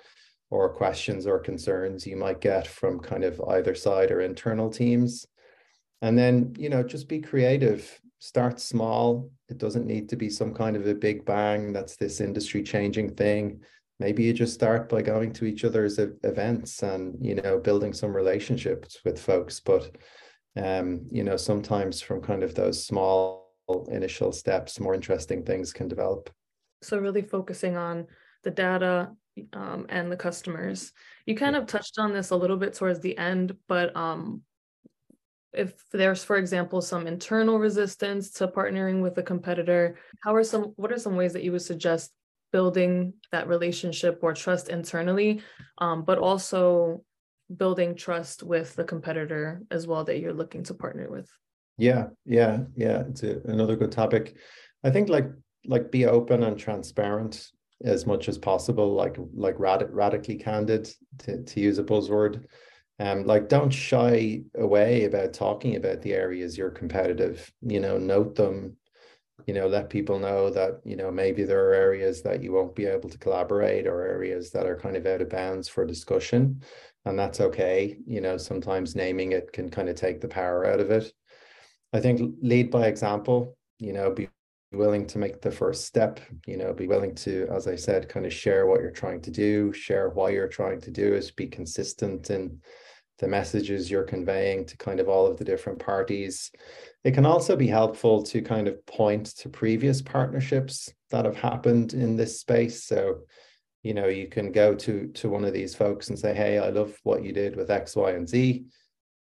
or 0.50 0.70
questions 0.74 1.28
or 1.28 1.40
concerns 1.40 2.06
you 2.06 2.16
might 2.16 2.40
get 2.40 2.68
from 2.68 3.00
kind 3.00 3.24
of 3.24 3.42
either 3.50 3.76
side 3.76 4.12
or 4.12 4.22
internal 4.22 4.70
teams 4.70 5.26
and 6.02 6.18
then 6.18 6.54
you 6.58 6.70
know 6.70 6.84
just 6.84 7.08
be 7.08 7.20
creative 7.20 8.00
start 8.20 8.60
small. 8.60 9.30
It 9.50 9.58
doesn't 9.58 9.86
need 9.86 10.10
to 10.10 10.16
be 10.16 10.30
some 10.30 10.54
kind 10.54 10.76
of 10.76 10.88
a 10.88 10.96
big 10.96 11.26
bang 11.26 11.74
that's 11.74 11.96
this 11.96 12.22
industry 12.22 12.64
changing 12.64 13.16
thing. 13.16 13.62
Maybe 14.00 14.24
you 14.24 14.34
just 14.34 14.54
start 14.54 14.90
by 14.90 15.02
going 15.02 15.32
to 15.34 15.46
each 15.46 15.64
other's 15.64 16.00
events 16.00 16.84
and 16.84 17.16
you 17.24 17.36
know 17.36 17.60
building 17.60 17.94
some 17.94 18.16
relationships 18.16 19.00
with 19.06 19.20
folks. 19.20 19.60
But 19.60 19.96
um 20.58 21.06
you 21.12 21.24
know 21.24 21.38
sometimes 21.38 22.02
from 22.02 22.22
kind 22.22 22.44
of 22.44 22.56
those 22.56 22.86
small 22.86 23.46
initial 23.90 24.32
steps 24.32 24.80
more 24.80 24.94
interesting 24.94 25.44
things 25.44 25.74
can 25.74 25.88
develop. 25.88 26.30
So 26.82 26.98
really 26.98 27.22
focusing 27.22 27.78
on 27.78 28.08
the 28.44 28.52
data 28.52 29.12
um, 29.54 29.86
and 29.90 30.12
the 30.12 30.16
customers. 30.16 30.94
You 31.26 31.36
kind 31.36 31.56
of 31.56 31.66
touched 31.66 31.98
on 31.98 32.14
this 32.14 32.30
a 32.30 32.36
little 32.36 32.58
bit 32.58 32.74
towards 32.74 33.00
the 33.00 33.18
end 33.18 33.56
but 33.68 33.96
um 33.96 34.42
if 35.58 35.74
there's 35.92 36.24
for 36.24 36.38
example 36.38 36.82
some 36.82 37.08
internal 37.08 37.60
resistance 37.60 38.32
to 38.32 38.48
partnering 38.48 39.02
with 39.02 39.18
a 39.18 39.24
competitor 39.24 39.98
how 40.22 40.34
are 40.34 40.44
some 40.44 40.74
what 40.76 40.92
are 40.92 41.00
some 41.00 41.16
ways 41.16 41.34
that 41.34 41.44
you 41.44 41.52
would 41.52 41.62
suggest 41.62 42.12
building 42.52 43.14
that 43.32 43.48
relationship 43.48 44.20
or 44.22 44.34
trust 44.34 44.70
internally 44.70 45.42
um, 45.80 46.04
but 46.04 46.18
also 46.18 47.04
building 47.58 47.96
trust 47.96 48.44
with 48.44 48.76
the 48.76 48.84
competitor 48.84 49.62
as 49.72 49.86
well 49.88 50.04
that 50.04 50.20
you're 50.20 50.34
looking 50.34 50.64
to 50.64 50.74
partner 50.74 51.10
with 51.10 51.30
Yeah, 51.78 52.08
yeah, 52.26 52.60
yeah. 52.76 53.04
It's 53.10 53.24
a, 53.24 53.42
another 53.46 53.76
good 53.76 53.92
topic. 53.92 54.36
I 54.84 54.90
think 54.90 55.10
like 55.10 55.28
like 55.66 55.92
be 55.92 56.06
open 56.06 56.44
and 56.44 56.58
transparent 56.58 57.52
as 57.84 58.06
much 58.06 58.30
as 58.30 58.38
possible, 58.38 58.94
like 58.94 59.18
like 59.34 59.60
rad- 59.60 59.92
radically 59.92 60.36
candid 60.36 60.90
to, 61.20 61.44
to 61.44 61.60
use 61.60 61.78
a 61.78 61.84
buzzword. 61.84 62.46
Um, 63.00 63.26
like 63.26 63.50
don't 63.50 63.72
shy 63.72 64.44
away 64.56 65.04
about 65.04 65.34
talking 65.34 65.76
about 65.76 66.02
the 66.02 66.14
areas 66.14 66.58
you're 66.58 66.70
competitive. 66.70 67.52
You 67.62 67.80
know, 67.80 67.98
note 67.98 68.36
them. 68.36 68.78
You 69.48 69.54
know, 69.54 69.68
let 69.68 69.90
people 69.90 70.18
know 70.18 70.50
that 70.50 70.80
you 70.86 70.96
know 70.96 71.12
maybe 71.12 71.44
there 71.44 71.70
are 71.70 71.74
areas 71.74 72.22
that 72.24 72.42
you 72.42 72.54
won't 72.54 72.76
be 72.76 72.86
able 72.86 73.10
to 73.10 73.18
collaborate 73.18 73.86
or 73.86 74.02
areas 74.02 74.52
that 74.52 74.66
are 74.66 74.78
kind 74.80 74.96
of 74.96 75.06
out 75.06 75.22
of 75.22 75.30
bounds 75.30 75.68
for 75.68 75.86
discussion, 75.86 76.62
and 77.04 77.20
that's 77.20 77.42
okay. 77.42 77.98
You 78.08 78.22
know, 78.22 78.38
sometimes 78.38 78.96
naming 78.96 79.34
it 79.34 79.52
can 79.52 79.70
kind 79.70 79.90
of 79.90 79.96
take 79.96 80.22
the 80.22 80.28
power 80.28 80.66
out 80.66 80.80
of 80.80 80.90
it. 80.90 81.12
I 81.94 82.00
think 82.00 82.36
lead 82.42 82.72
by 82.72 82.88
example. 82.88 83.58
You 83.80 83.94
know, 83.94 84.12
be 84.12 84.30
willing 84.72 85.06
to 85.08 85.18
make 85.18 85.42
the 85.42 85.52
first 85.52 85.86
step 85.86 86.20
you 86.46 86.58
know 86.58 86.74
be 86.74 86.88
willing 86.88 87.16
to 87.16 87.48
as 87.52 87.68
i 87.68 87.76
said 87.76 88.10
kind 88.10 88.26
of 88.26 88.34
share 88.34 88.66
what 88.66 88.82
you're 88.82 88.92
trying 88.92 89.22
to 89.22 89.32
do 89.32 89.72
share 89.72 90.10
why 90.10 90.30
you're 90.30 90.48
trying 90.48 90.82
to 90.82 90.92
do 90.92 91.14
it 91.14 91.32
be 91.38 91.48
consistent 91.48 92.30
in 92.30 92.60
the 93.20 93.28
messages 93.28 93.90
you're 93.90 94.04
conveying 94.04 94.66
to 94.66 94.78
kind 94.78 95.00
of 95.00 95.08
all 95.08 95.26
of 95.26 95.38
the 95.38 95.46
different 95.46 95.80
parties. 95.80 96.52
It 97.04 97.14
can 97.14 97.26
also 97.26 97.56
be 97.56 97.68
helpful 97.68 98.24
to 98.24 98.42
kind 98.42 98.68
of 98.68 98.86
point 98.86 99.28
to 99.38 99.50
previous 99.50 100.02
partnerships 100.02 100.94
that 101.12 101.26
have 101.26 101.38
happened 101.38 101.94
in 101.94 102.16
this 102.16 102.40
space. 102.40 102.84
So 102.84 103.22
you 103.86 103.94
know 103.94 104.08
you 104.08 104.28
can 104.28 104.52
go 104.52 104.74
to 104.74 105.08
to 105.10 105.30
one 105.30 105.46
of 105.46 105.54
these 105.54 105.76
folks 105.76 106.10
and 106.10 106.18
say 106.18 106.34
hey 106.34 106.58
i 106.58 106.70
love 106.70 106.98
what 107.04 107.24
you 107.24 107.32
did 107.32 107.56
with 107.56 107.70
x 107.70 107.96
y 107.96 108.12
and 108.12 108.28
z. 108.28 108.66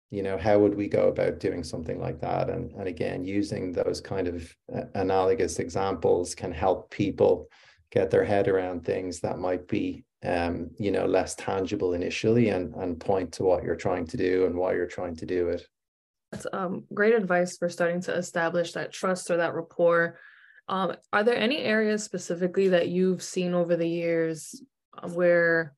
You 0.09 0.23
know 0.23 0.37
how 0.37 0.57
would 0.59 0.75
we 0.75 0.87
go 0.87 1.07
about 1.09 1.39
doing 1.39 1.63
something 1.63 1.99
like 1.99 2.19
that? 2.21 2.49
And, 2.49 2.71
and 2.71 2.87
again 2.87 3.23
using 3.23 3.71
those 3.71 4.01
kind 4.01 4.27
of 4.27 4.55
uh, 4.75 4.85
analogous 4.95 5.59
examples 5.59 6.33
can 6.33 6.51
help 6.51 6.89
people 6.89 7.47
get 7.91 8.09
their 8.09 8.23
head 8.23 8.47
around 8.47 8.83
things 8.83 9.19
that 9.19 9.37
might 9.37 9.67
be 9.67 10.03
um, 10.25 10.69
you 10.77 10.91
know 10.91 11.05
less 11.05 11.35
tangible 11.35 11.93
initially 11.93 12.49
and 12.49 12.73
and 12.75 12.99
point 12.99 13.31
to 13.33 13.43
what 13.43 13.63
you're 13.63 13.75
trying 13.75 14.05
to 14.07 14.17
do 14.17 14.45
and 14.45 14.55
why 14.55 14.73
you're 14.73 14.85
trying 14.85 15.15
to 15.15 15.25
do 15.25 15.49
it 15.49 15.65
that's 16.31 16.47
um, 16.53 16.83
great 16.93 17.13
advice 17.13 17.57
for 17.57 17.69
starting 17.69 18.01
to 18.01 18.13
establish 18.13 18.73
that 18.73 18.91
trust 18.91 19.29
or 19.29 19.37
that 19.37 19.53
rapport 19.53 20.17
um, 20.67 20.95
are 21.13 21.23
there 21.23 21.37
any 21.37 21.59
areas 21.59 22.03
specifically 22.03 22.69
that 22.69 22.87
you've 22.89 23.21
seen 23.21 23.53
over 23.53 23.75
the 23.75 23.87
years 23.87 24.63
uh, 24.97 25.07
where 25.09 25.73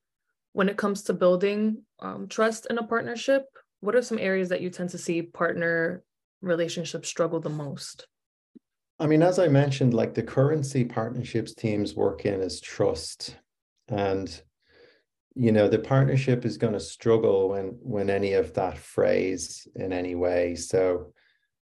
when 0.52 0.68
it 0.68 0.76
comes 0.76 1.02
to 1.02 1.12
building 1.12 1.82
um, 2.00 2.26
trust 2.28 2.66
in 2.70 2.78
a 2.78 2.86
partnership 2.86 3.44
what 3.80 3.94
are 3.94 4.02
some 4.02 4.18
areas 4.18 4.48
that 4.48 4.60
you 4.60 4.70
tend 4.70 4.90
to 4.90 4.98
see 4.98 5.22
partner 5.22 6.02
relationships 6.42 7.08
struggle 7.08 7.40
the 7.40 7.48
most? 7.48 8.06
I 8.98 9.06
mean, 9.06 9.22
as 9.22 9.38
I 9.38 9.46
mentioned, 9.46 9.94
like 9.94 10.14
the 10.14 10.22
currency 10.22 10.84
partnerships 10.84 11.54
teams 11.54 11.94
work 11.94 12.26
in 12.26 12.40
is 12.40 12.60
trust. 12.60 13.36
And 13.88 14.40
you 15.34 15.52
know, 15.52 15.68
the 15.68 15.78
partnership 15.78 16.44
is 16.44 16.56
going 16.56 16.72
to 16.72 16.80
struggle 16.80 17.50
when 17.50 17.78
when 17.80 18.10
any 18.10 18.32
of 18.32 18.54
that 18.54 18.76
phrase 18.76 19.68
in 19.76 19.92
any 19.92 20.14
way. 20.14 20.56
So 20.56 21.12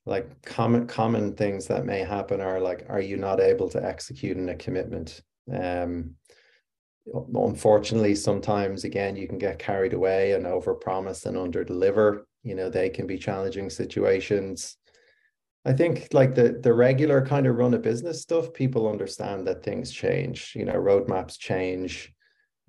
like 0.05 0.41
common 0.43 0.87
common 0.87 1.35
things 1.35 1.67
that 1.67 1.85
may 1.85 1.99
happen 1.99 2.41
are 2.41 2.59
like, 2.59 2.85
are 2.89 3.01
you 3.01 3.17
not 3.17 3.39
able 3.39 3.69
to 3.69 3.85
execute 3.85 4.37
in 4.37 4.49
a 4.49 4.55
commitment? 4.55 5.21
Um, 5.53 6.15
unfortunately 7.35 8.15
sometimes 8.15 8.83
again 8.83 9.15
you 9.15 9.27
can 9.27 9.37
get 9.37 9.59
carried 9.59 9.93
away 9.93 10.33
and 10.33 10.45
over 10.45 10.73
promise 10.73 11.25
and 11.25 11.37
under 11.37 11.63
deliver 11.63 12.27
you 12.43 12.55
know 12.55 12.69
they 12.69 12.89
can 12.89 13.07
be 13.07 13.17
challenging 13.17 13.69
situations 13.69 14.77
i 15.65 15.73
think 15.73 16.07
like 16.13 16.35
the 16.35 16.59
the 16.61 16.73
regular 16.73 17.25
kind 17.25 17.47
of 17.47 17.55
run 17.55 17.73
a 17.73 17.79
business 17.79 18.21
stuff 18.21 18.53
people 18.53 18.89
understand 18.89 19.45
that 19.45 19.63
things 19.63 19.91
change 19.91 20.53
you 20.55 20.65
know 20.65 20.73
roadmaps 20.73 21.37
change 21.37 22.13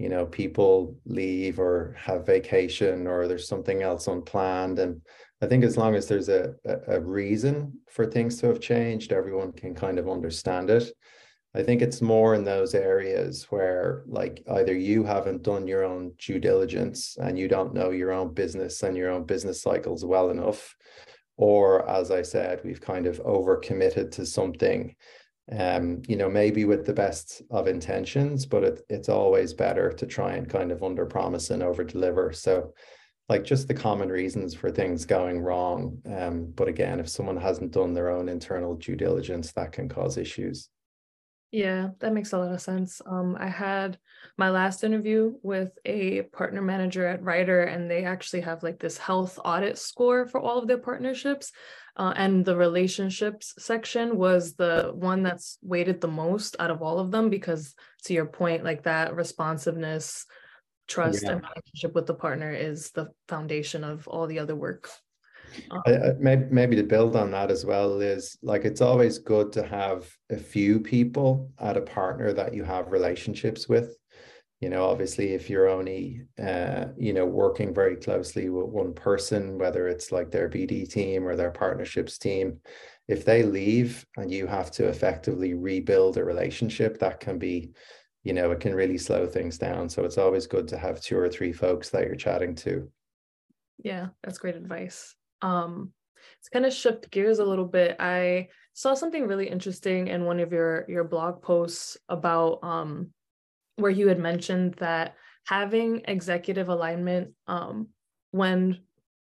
you 0.00 0.08
know 0.08 0.24
people 0.24 0.96
leave 1.04 1.60
or 1.60 1.94
have 1.98 2.24
vacation 2.24 3.06
or 3.06 3.28
there's 3.28 3.46
something 3.46 3.82
else 3.82 4.06
unplanned. 4.06 4.78
And 4.78 5.02
i 5.42 5.46
think 5.46 5.62
as 5.62 5.76
long 5.76 5.94
as 5.94 6.06
there's 6.06 6.30
a, 6.30 6.54
a, 6.88 6.98
reason 6.98 7.78
for 7.90 8.06
things 8.06 8.40
to 8.40 8.46
have 8.46 8.60
changed 8.60 9.12
everyone 9.12 9.52
can 9.52 9.74
kind 9.74 9.98
of 9.98 10.08
understand 10.08 10.70
it. 10.70 10.90
I 11.54 11.62
think 11.64 11.82
it's 11.82 12.00
more 12.00 12.36
in 12.36 12.44
those 12.44 12.76
areas 12.76 13.46
where, 13.50 14.04
like, 14.06 14.44
either 14.52 14.72
you 14.72 15.02
haven't 15.02 15.42
done 15.42 15.66
your 15.66 15.82
own 15.84 16.12
due 16.16 16.38
diligence 16.38 17.16
and 17.20 17.36
you 17.36 17.48
don't 17.48 17.74
know 17.74 17.90
your 17.90 18.12
own 18.12 18.32
business 18.32 18.84
and 18.84 18.96
your 18.96 19.10
own 19.10 19.24
business 19.24 19.60
cycles 19.60 20.04
well 20.04 20.30
enough, 20.30 20.76
or 21.40 21.88
as 21.88 22.10
I 22.10 22.20
said, 22.20 22.60
we've 22.64 22.82
kind 22.82 23.06
of 23.06 23.18
overcommitted 23.22 24.10
to 24.12 24.26
something. 24.26 24.94
Um, 25.50 26.02
you 26.06 26.16
know, 26.16 26.28
maybe 26.28 26.66
with 26.66 26.84
the 26.84 26.92
best 26.92 27.42
of 27.50 27.66
intentions, 27.66 28.44
but 28.44 28.62
it, 28.62 28.82
it's 28.88 29.08
always 29.08 29.54
better 29.54 29.90
to 29.90 30.06
try 30.06 30.34
and 30.34 30.48
kind 30.48 30.70
of 30.70 30.82
under 30.82 31.06
promise 31.06 31.48
and 31.50 31.62
over 31.62 31.82
deliver. 31.82 32.30
So, 32.32 32.74
like, 33.30 33.42
just 33.42 33.68
the 33.68 33.74
common 33.74 34.10
reasons 34.10 34.54
for 34.54 34.70
things 34.70 35.06
going 35.06 35.40
wrong. 35.40 35.98
Um, 36.06 36.52
but 36.54 36.68
again, 36.68 37.00
if 37.00 37.08
someone 37.08 37.38
hasn't 37.38 37.72
done 37.72 37.94
their 37.94 38.10
own 38.10 38.28
internal 38.28 38.76
due 38.76 38.94
diligence, 38.94 39.50
that 39.52 39.72
can 39.72 39.88
cause 39.88 40.18
issues. 40.18 40.68
Yeah, 41.52 41.88
that 41.98 42.12
makes 42.12 42.32
a 42.32 42.38
lot 42.38 42.52
of 42.52 42.60
sense. 42.60 43.02
Um, 43.04 43.36
I 43.38 43.48
had 43.48 43.98
my 44.38 44.50
last 44.50 44.84
interview 44.84 45.34
with 45.42 45.70
a 45.84 46.22
partner 46.22 46.62
manager 46.62 47.04
at 47.04 47.24
Writer, 47.24 47.62
and 47.62 47.90
they 47.90 48.04
actually 48.04 48.42
have 48.42 48.62
like 48.62 48.78
this 48.78 48.96
health 48.96 49.36
audit 49.44 49.76
score 49.76 50.26
for 50.26 50.40
all 50.40 50.58
of 50.58 50.68
their 50.68 50.78
partnerships. 50.78 51.50
Uh, 51.96 52.12
and 52.14 52.44
the 52.44 52.56
relationships 52.56 53.52
section 53.58 54.16
was 54.16 54.54
the 54.54 54.92
one 54.94 55.24
that's 55.24 55.58
weighted 55.60 56.00
the 56.00 56.08
most 56.08 56.54
out 56.60 56.70
of 56.70 56.82
all 56.82 57.00
of 57.00 57.10
them 57.10 57.30
because, 57.30 57.74
to 58.04 58.14
your 58.14 58.26
point, 58.26 58.62
like 58.62 58.84
that 58.84 59.16
responsiveness, 59.16 60.26
trust, 60.86 61.24
yeah. 61.24 61.32
and 61.32 61.42
relationship 61.42 61.96
with 61.96 62.06
the 62.06 62.14
partner 62.14 62.52
is 62.52 62.92
the 62.92 63.08
foundation 63.26 63.82
of 63.82 64.06
all 64.06 64.28
the 64.28 64.38
other 64.38 64.54
work. 64.54 64.88
I, 65.86 66.12
maybe, 66.18 66.44
maybe 66.50 66.76
to 66.76 66.82
build 66.82 67.16
on 67.16 67.30
that 67.32 67.50
as 67.50 67.64
well 67.64 68.00
is 68.00 68.36
like 68.42 68.64
it's 68.64 68.80
always 68.80 69.18
good 69.18 69.52
to 69.52 69.66
have 69.66 70.10
a 70.30 70.36
few 70.36 70.80
people 70.80 71.50
at 71.58 71.76
a 71.76 71.82
partner 71.82 72.32
that 72.32 72.54
you 72.54 72.64
have 72.64 72.92
relationships 72.92 73.68
with. 73.68 73.96
You 74.60 74.68
know 74.68 74.84
obviously 74.84 75.32
if 75.32 75.48
you're 75.48 75.70
only 75.70 76.22
uh, 76.38 76.86
you 76.98 77.14
know 77.14 77.24
working 77.24 77.72
very 77.72 77.96
closely 77.96 78.50
with 78.50 78.66
one 78.66 78.92
person 78.92 79.56
whether 79.58 79.88
it's 79.88 80.12
like 80.12 80.30
their 80.30 80.50
bd 80.50 80.90
team 80.90 81.26
or 81.26 81.34
their 81.34 81.50
partnerships 81.50 82.18
team 82.18 82.60
if 83.08 83.24
they 83.24 83.42
leave 83.42 84.04
and 84.18 84.30
you 84.30 84.46
have 84.46 84.70
to 84.72 84.86
effectively 84.86 85.54
rebuild 85.54 86.18
a 86.18 86.24
relationship 86.24 86.98
that 86.98 87.20
can 87.20 87.38
be 87.38 87.70
you 88.22 88.32
know 88.32 88.50
it 88.50 88.60
can 88.60 88.74
really 88.74 88.98
slow 88.98 89.26
things 89.26 89.58
down. 89.58 89.88
So 89.88 90.04
it's 90.04 90.18
always 90.18 90.46
good 90.46 90.68
to 90.68 90.78
have 90.78 91.00
two 91.00 91.18
or 91.18 91.28
three 91.28 91.52
folks 91.52 91.90
that 91.90 92.04
you're 92.04 92.14
chatting 92.14 92.54
to. 92.56 92.90
Yeah 93.82 94.08
that's 94.22 94.38
great 94.38 94.56
advice 94.56 95.14
um, 95.42 95.92
to 96.44 96.50
kind 96.50 96.66
of 96.66 96.72
shift 96.72 97.10
gears 97.10 97.38
a 97.38 97.44
little 97.44 97.66
bit, 97.66 97.96
I 97.98 98.48
saw 98.72 98.94
something 98.94 99.26
really 99.26 99.48
interesting 99.48 100.08
in 100.08 100.24
one 100.24 100.40
of 100.40 100.52
your 100.52 100.84
your 100.88 101.04
blog 101.04 101.42
posts 101.42 101.96
about 102.08 102.60
um, 102.62 103.10
where 103.76 103.90
you 103.90 104.08
had 104.08 104.18
mentioned 104.18 104.74
that 104.74 105.14
having 105.46 106.02
executive 106.06 106.68
alignment 106.68 107.32
um, 107.46 107.88
when 108.30 108.80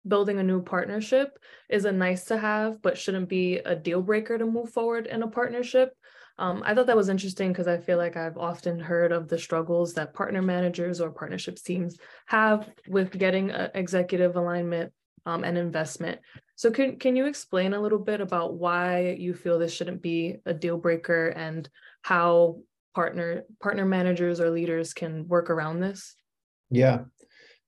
building 0.08 0.40
a 0.40 0.44
new 0.44 0.62
partnership 0.62 1.38
is 1.70 1.86
a 1.86 1.92
nice 1.92 2.26
to 2.26 2.38
have, 2.38 2.82
but 2.82 2.98
shouldn't 2.98 3.28
be 3.30 3.58
a 3.58 3.76
deal 3.76 4.02
breaker 4.02 4.38
to 4.38 4.46
move 4.46 4.70
forward 4.72 5.06
in 5.06 5.22
a 5.22 5.28
partnership. 5.28 5.94
Um, 6.40 6.62
I 6.66 6.74
thought 6.74 6.88
that 6.88 6.96
was 6.96 7.10
interesting 7.10 7.52
because 7.52 7.68
I 7.68 7.78
feel 7.78 7.98
like 7.98 8.16
I've 8.16 8.38
often 8.38 8.80
heard 8.80 9.12
of 9.12 9.28
the 9.28 9.40
struggles 9.40 9.94
that 9.96 10.14
partner 10.14 10.42
managers 10.42 11.02
or 11.02 11.12
partnerships 11.12 11.62
teams 11.62 11.98
have 12.28 12.70
with 12.88 13.18
getting 13.18 13.50
executive 13.50 14.36
alignment 14.36 14.94
um, 15.26 15.44
and 15.44 15.58
investment. 15.58 16.20
So 16.56 16.72
can 16.72 16.98
can 16.98 17.16
you 17.16 17.26
explain 17.26 17.74
a 17.74 17.82
little 17.82 18.00
bit 18.00 18.22
about 18.22 18.56
why 18.56 19.16
you 19.20 19.34
feel 19.34 19.60
this 19.60 19.74
shouldn't 19.74 20.02
be 20.02 20.38
a 20.46 20.54
deal 20.54 20.78
breaker 20.78 21.28
and 21.30 21.70
how 22.02 22.60
partner 22.96 23.44
partner 23.62 23.86
managers 23.86 24.40
or 24.40 24.50
leaders 24.50 24.94
can 24.94 25.28
work 25.28 25.50
around 25.50 25.80
this? 25.80 26.16
Yeah. 26.70 27.00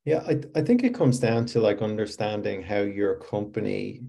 Yeah, 0.05 0.23
I, 0.27 0.41
I 0.55 0.61
think 0.61 0.83
it 0.83 0.95
comes 0.95 1.19
down 1.19 1.45
to 1.47 1.59
like 1.59 1.81
understanding 1.81 2.63
how 2.63 2.79
your 2.79 3.15
company 3.15 4.01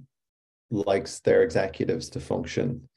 likes 0.70 1.20
their 1.20 1.42
executives 1.42 2.08
to 2.10 2.20
function. 2.20 2.88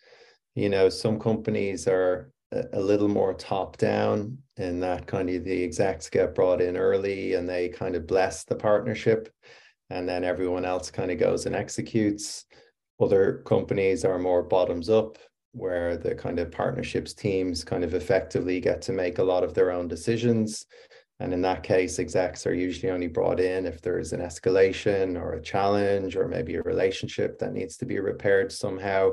You 0.56 0.70
know, 0.70 0.90
some 0.90 1.20
companies 1.20 1.88
are 1.88 2.32
a, 2.72 2.80
little 2.80 3.08
more 3.08 3.34
top 3.34 3.78
down 3.78 4.38
in 4.58 4.80
that 4.82 5.08
kind 5.08 5.30
of 5.30 5.44
the 5.44 5.64
execs 5.64 6.10
get 6.10 6.36
brought 6.36 6.62
in 6.62 6.78
early 6.78 7.34
and 7.34 7.50
they 7.50 7.70
kind 7.70 7.96
of 7.96 8.08
bless 8.08 8.44
the 8.44 8.56
partnership 8.56 9.30
and 9.94 10.10
then 10.10 10.24
everyone 10.24 10.66
else 10.66 10.90
kind 10.90 11.12
of 11.12 11.20
goes 11.20 11.46
and 11.46 11.56
executes. 11.56 12.46
Other 13.00 13.44
companies 13.46 14.04
are 14.04 14.18
more 14.18 14.42
bottoms 14.42 14.90
up, 14.90 15.20
where 15.52 15.98
the 15.98 16.16
kind 16.16 16.40
of 16.40 16.52
partnerships 16.52 17.14
teams 17.14 17.64
kind 17.64 17.84
of 17.84 17.94
effectively 17.94 18.60
get 18.60 18.82
to 18.82 18.92
make 18.92 19.20
a 19.20 19.24
lot 19.24 19.44
of 19.44 19.54
their 19.54 19.70
own 19.72 19.88
decisions. 19.88 20.66
And 21.20 21.32
in 21.32 21.42
that 21.44 21.62
case, 21.62 22.00
execs 22.00 22.48
are 22.48 22.56
usually 22.56 22.92
only 22.92 23.08
brought 23.08 23.40
in 23.40 23.68
if 23.68 23.82
there's 23.82 24.14
an 24.14 24.20
escalation 24.20 25.16
or 25.16 25.34
a 25.34 25.42
challenge 25.42 26.16
or 26.16 26.28
maybe 26.28 26.56
a 26.56 26.64
relationship 26.64 27.38
that 27.38 27.54
needs 27.54 27.78
to 27.78 27.86
be 27.86 28.00
repaired 28.00 28.52
somehow. 28.52 29.12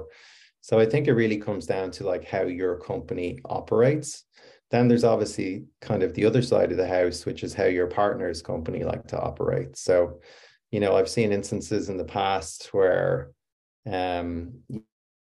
So 0.63 0.79
I 0.79 0.87
think 0.87 1.09
it 1.09 1.13
really 1.13 1.37
comes 1.37 1.67
down 1.67 1.91
to 1.93 2.05
like 2.05 2.25
how 2.25 2.43
your 2.43 2.79
company 2.79 3.39
operates. 3.45 4.25
Then 4.71 4.89
there's 4.89 5.05
obviously 5.05 5.67
kind 5.83 6.03
of 6.03 6.15
the 6.15 6.25
other 6.25 6.41
side 6.41 6.71
of 6.71 6.79
the 6.79 6.89
house, 6.89 7.27
which 7.27 7.45
is 7.45 7.53
how 7.53 7.65
your 7.65 7.87
partner's 7.87 8.41
company 8.41 8.83
like 8.83 9.07
to 9.09 9.21
operate. 9.21 9.77
So, 9.77 10.21
you 10.71 10.81
know, 10.81 10.97
I've 10.97 11.09
seen 11.09 11.33
instances 11.33 11.89
in 11.89 11.97
the 11.97 12.05
past 12.05 12.73
where 12.73 13.33
um, 13.87 14.53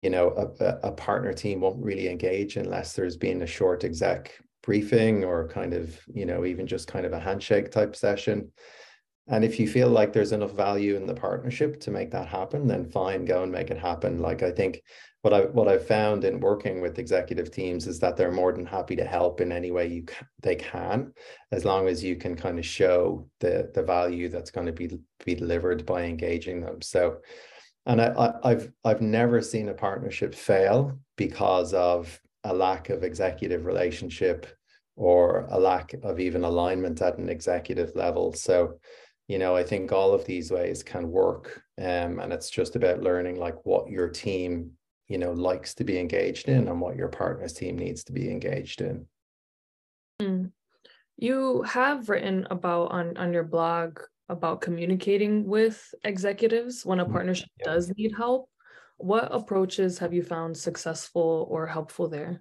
you 0.02 0.10
know, 0.10 0.52
a, 0.60 0.88
a 0.88 0.92
partner 0.92 1.32
team 1.32 1.60
won't 1.60 1.82
really 1.82 2.08
engage 2.08 2.56
unless 2.56 2.92
there's 2.92 3.16
been 3.16 3.42
a 3.42 3.46
short 3.46 3.84
exec 3.84 4.38
briefing 4.62 5.24
or 5.24 5.48
kind 5.48 5.74
of, 5.74 5.98
you 6.12 6.26
know, 6.26 6.44
even 6.44 6.66
just 6.66 6.88
kind 6.88 7.06
of 7.06 7.12
a 7.12 7.20
handshake 7.20 7.70
type 7.70 7.96
session. 7.96 8.50
And 9.28 9.44
if 9.44 9.58
you 9.58 9.66
feel 9.66 9.88
like 9.88 10.12
there's 10.12 10.32
enough 10.32 10.52
value 10.52 10.96
in 10.96 11.06
the 11.06 11.14
partnership 11.14 11.80
to 11.80 11.90
make 11.90 12.12
that 12.12 12.28
happen, 12.28 12.68
then 12.68 12.84
fine, 12.84 13.24
go 13.24 13.42
and 13.42 13.50
make 13.50 13.70
it 13.70 13.78
happen. 13.78 14.20
Like 14.20 14.42
I 14.42 14.52
think 14.52 14.82
what 15.22 15.34
I 15.34 15.40
what 15.46 15.66
I've 15.66 15.86
found 15.86 16.24
in 16.24 16.38
working 16.38 16.80
with 16.80 17.00
executive 17.00 17.50
teams 17.50 17.88
is 17.88 17.98
that 17.98 18.16
they're 18.16 18.30
more 18.30 18.52
than 18.52 18.64
happy 18.64 18.94
to 18.94 19.04
help 19.04 19.40
in 19.40 19.50
any 19.50 19.72
way 19.72 19.88
you 19.88 20.04
can, 20.04 20.28
they 20.40 20.54
can, 20.54 21.12
as 21.50 21.64
long 21.64 21.88
as 21.88 22.04
you 22.04 22.14
can 22.14 22.36
kind 22.36 22.60
of 22.60 22.64
show 22.64 23.28
the 23.40 23.68
the 23.74 23.82
value 23.82 24.28
that's 24.28 24.52
going 24.52 24.66
to 24.66 24.72
be 24.72 24.96
be 25.24 25.34
delivered 25.34 25.84
by 25.84 26.04
engaging 26.04 26.60
them. 26.60 26.80
So, 26.80 27.16
and 27.86 28.00
I, 28.00 28.06
I 28.10 28.50
I've 28.50 28.72
I've 28.84 29.00
never 29.00 29.42
seen 29.42 29.68
a 29.68 29.74
partnership 29.74 30.32
fail 30.32 30.96
because 31.16 31.74
of 31.74 32.20
a 32.44 32.54
lack 32.54 32.90
of 32.90 33.02
executive 33.02 33.66
relationship 33.66 34.46
or 34.94 35.46
a 35.50 35.58
lack 35.58 35.92
of 36.04 36.20
even 36.20 36.44
alignment 36.44 37.02
at 37.02 37.18
an 37.18 37.28
executive 37.28 37.96
level. 37.96 38.32
So 38.32 38.78
you 39.28 39.38
know 39.38 39.56
i 39.56 39.62
think 39.62 39.92
all 39.92 40.12
of 40.12 40.24
these 40.24 40.50
ways 40.50 40.82
can 40.82 41.10
work 41.10 41.62
um, 41.78 42.20
and 42.20 42.32
it's 42.32 42.50
just 42.50 42.76
about 42.76 43.02
learning 43.02 43.36
like 43.36 43.56
what 43.64 43.90
your 43.90 44.08
team 44.08 44.70
you 45.08 45.18
know 45.18 45.32
likes 45.32 45.74
to 45.74 45.84
be 45.84 45.98
engaged 45.98 46.48
in 46.48 46.68
and 46.68 46.80
what 46.80 46.96
your 46.96 47.08
partner's 47.08 47.52
team 47.52 47.76
needs 47.76 48.04
to 48.04 48.12
be 48.12 48.30
engaged 48.30 48.80
in 48.80 49.06
mm. 50.20 50.50
you 51.16 51.62
have 51.62 52.08
written 52.08 52.46
about 52.50 52.90
on 52.90 53.16
on 53.16 53.32
your 53.32 53.44
blog 53.44 54.00
about 54.28 54.60
communicating 54.60 55.44
with 55.44 55.94
executives 56.04 56.84
when 56.84 56.98
a 56.98 57.04
mm-hmm. 57.04 57.12
partnership 57.12 57.48
yeah. 57.60 57.72
does 57.72 57.92
need 57.96 58.12
help 58.16 58.48
what 58.98 59.28
approaches 59.30 59.98
have 59.98 60.12
you 60.12 60.22
found 60.22 60.56
successful 60.56 61.46
or 61.50 61.66
helpful 61.66 62.08
there 62.08 62.40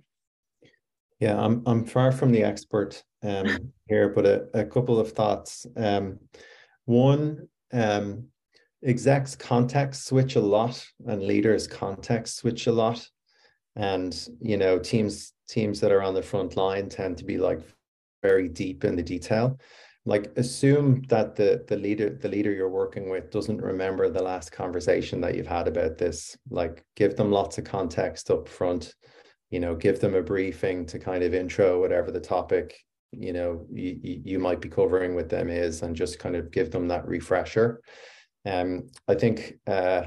yeah 1.19 1.39
i'm 1.39 1.61
i'm 1.65 1.85
far 1.85 2.11
from 2.11 2.31
the 2.31 2.43
expert 2.43 3.03
um 3.23 3.71
here 3.87 4.09
but 4.09 4.25
a, 4.25 4.47
a 4.53 4.65
couple 4.65 4.99
of 4.99 5.11
thoughts 5.11 5.67
um 5.77 6.17
one, 6.85 7.47
um, 7.73 8.27
execs 8.83 9.35
context 9.35 10.05
switch 10.05 10.35
a 10.35 10.39
lot 10.39 10.85
and 11.07 11.23
leaders 11.23 11.67
context 11.67 12.37
switch 12.37 12.67
a 12.67 12.71
lot. 12.71 13.07
And, 13.75 14.15
you 14.39 14.57
know, 14.57 14.79
teams 14.79 15.33
teams 15.47 15.79
that 15.81 15.91
are 15.91 16.01
on 16.01 16.13
the 16.13 16.21
front 16.21 16.55
line 16.55 16.89
tend 16.89 17.17
to 17.17 17.25
be 17.25 17.37
like 17.37 17.61
very 18.23 18.47
deep 18.47 18.83
in 18.83 18.95
the 18.95 19.03
detail. 19.03 19.59
Like 20.05 20.31
assume 20.37 21.03
that 21.09 21.35
the 21.35 21.65
the 21.67 21.75
leader 21.75 22.09
the 22.09 22.29
leader 22.29 22.53
you're 22.53 22.69
working 22.69 23.09
with 23.09 23.31
doesn't 23.31 23.61
remember 23.61 24.09
the 24.09 24.23
last 24.23 24.51
conversation 24.51 25.19
that 25.21 25.35
you've 25.35 25.47
had 25.47 25.67
about 25.67 25.97
this. 25.97 26.37
Like 26.49 26.85
give 26.95 27.15
them 27.15 27.31
lots 27.31 27.57
of 27.57 27.65
context 27.65 28.31
up 28.31 28.47
front 28.47 28.93
you 29.51 29.59
know 29.59 29.75
give 29.75 29.99
them 29.99 30.15
a 30.15 30.21
briefing 30.21 30.85
to 30.85 30.99
kind 30.99 31.23
of 31.23 31.33
intro 31.33 31.79
whatever 31.79 32.11
the 32.11 32.19
topic 32.19 32.84
you 33.17 33.33
know 33.33 33.65
you, 33.71 33.99
you 34.23 34.39
might 34.39 34.61
be 34.61 34.69
covering 34.69 35.15
with 35.15 35.29
them 35.29 35.49
is 35.49 35.81
and 35.81 35.95
just 35.95 36.19
kind 36.19 36.35
of 36.35 36.51
give 36.51 36.71
them 36.71 36.87
that 36.87 37.07
refresher. 37.07 37.81
Um 38.45 38.87
i 39.07 39.15
think 39.15 39.55
uh 39.65 40.03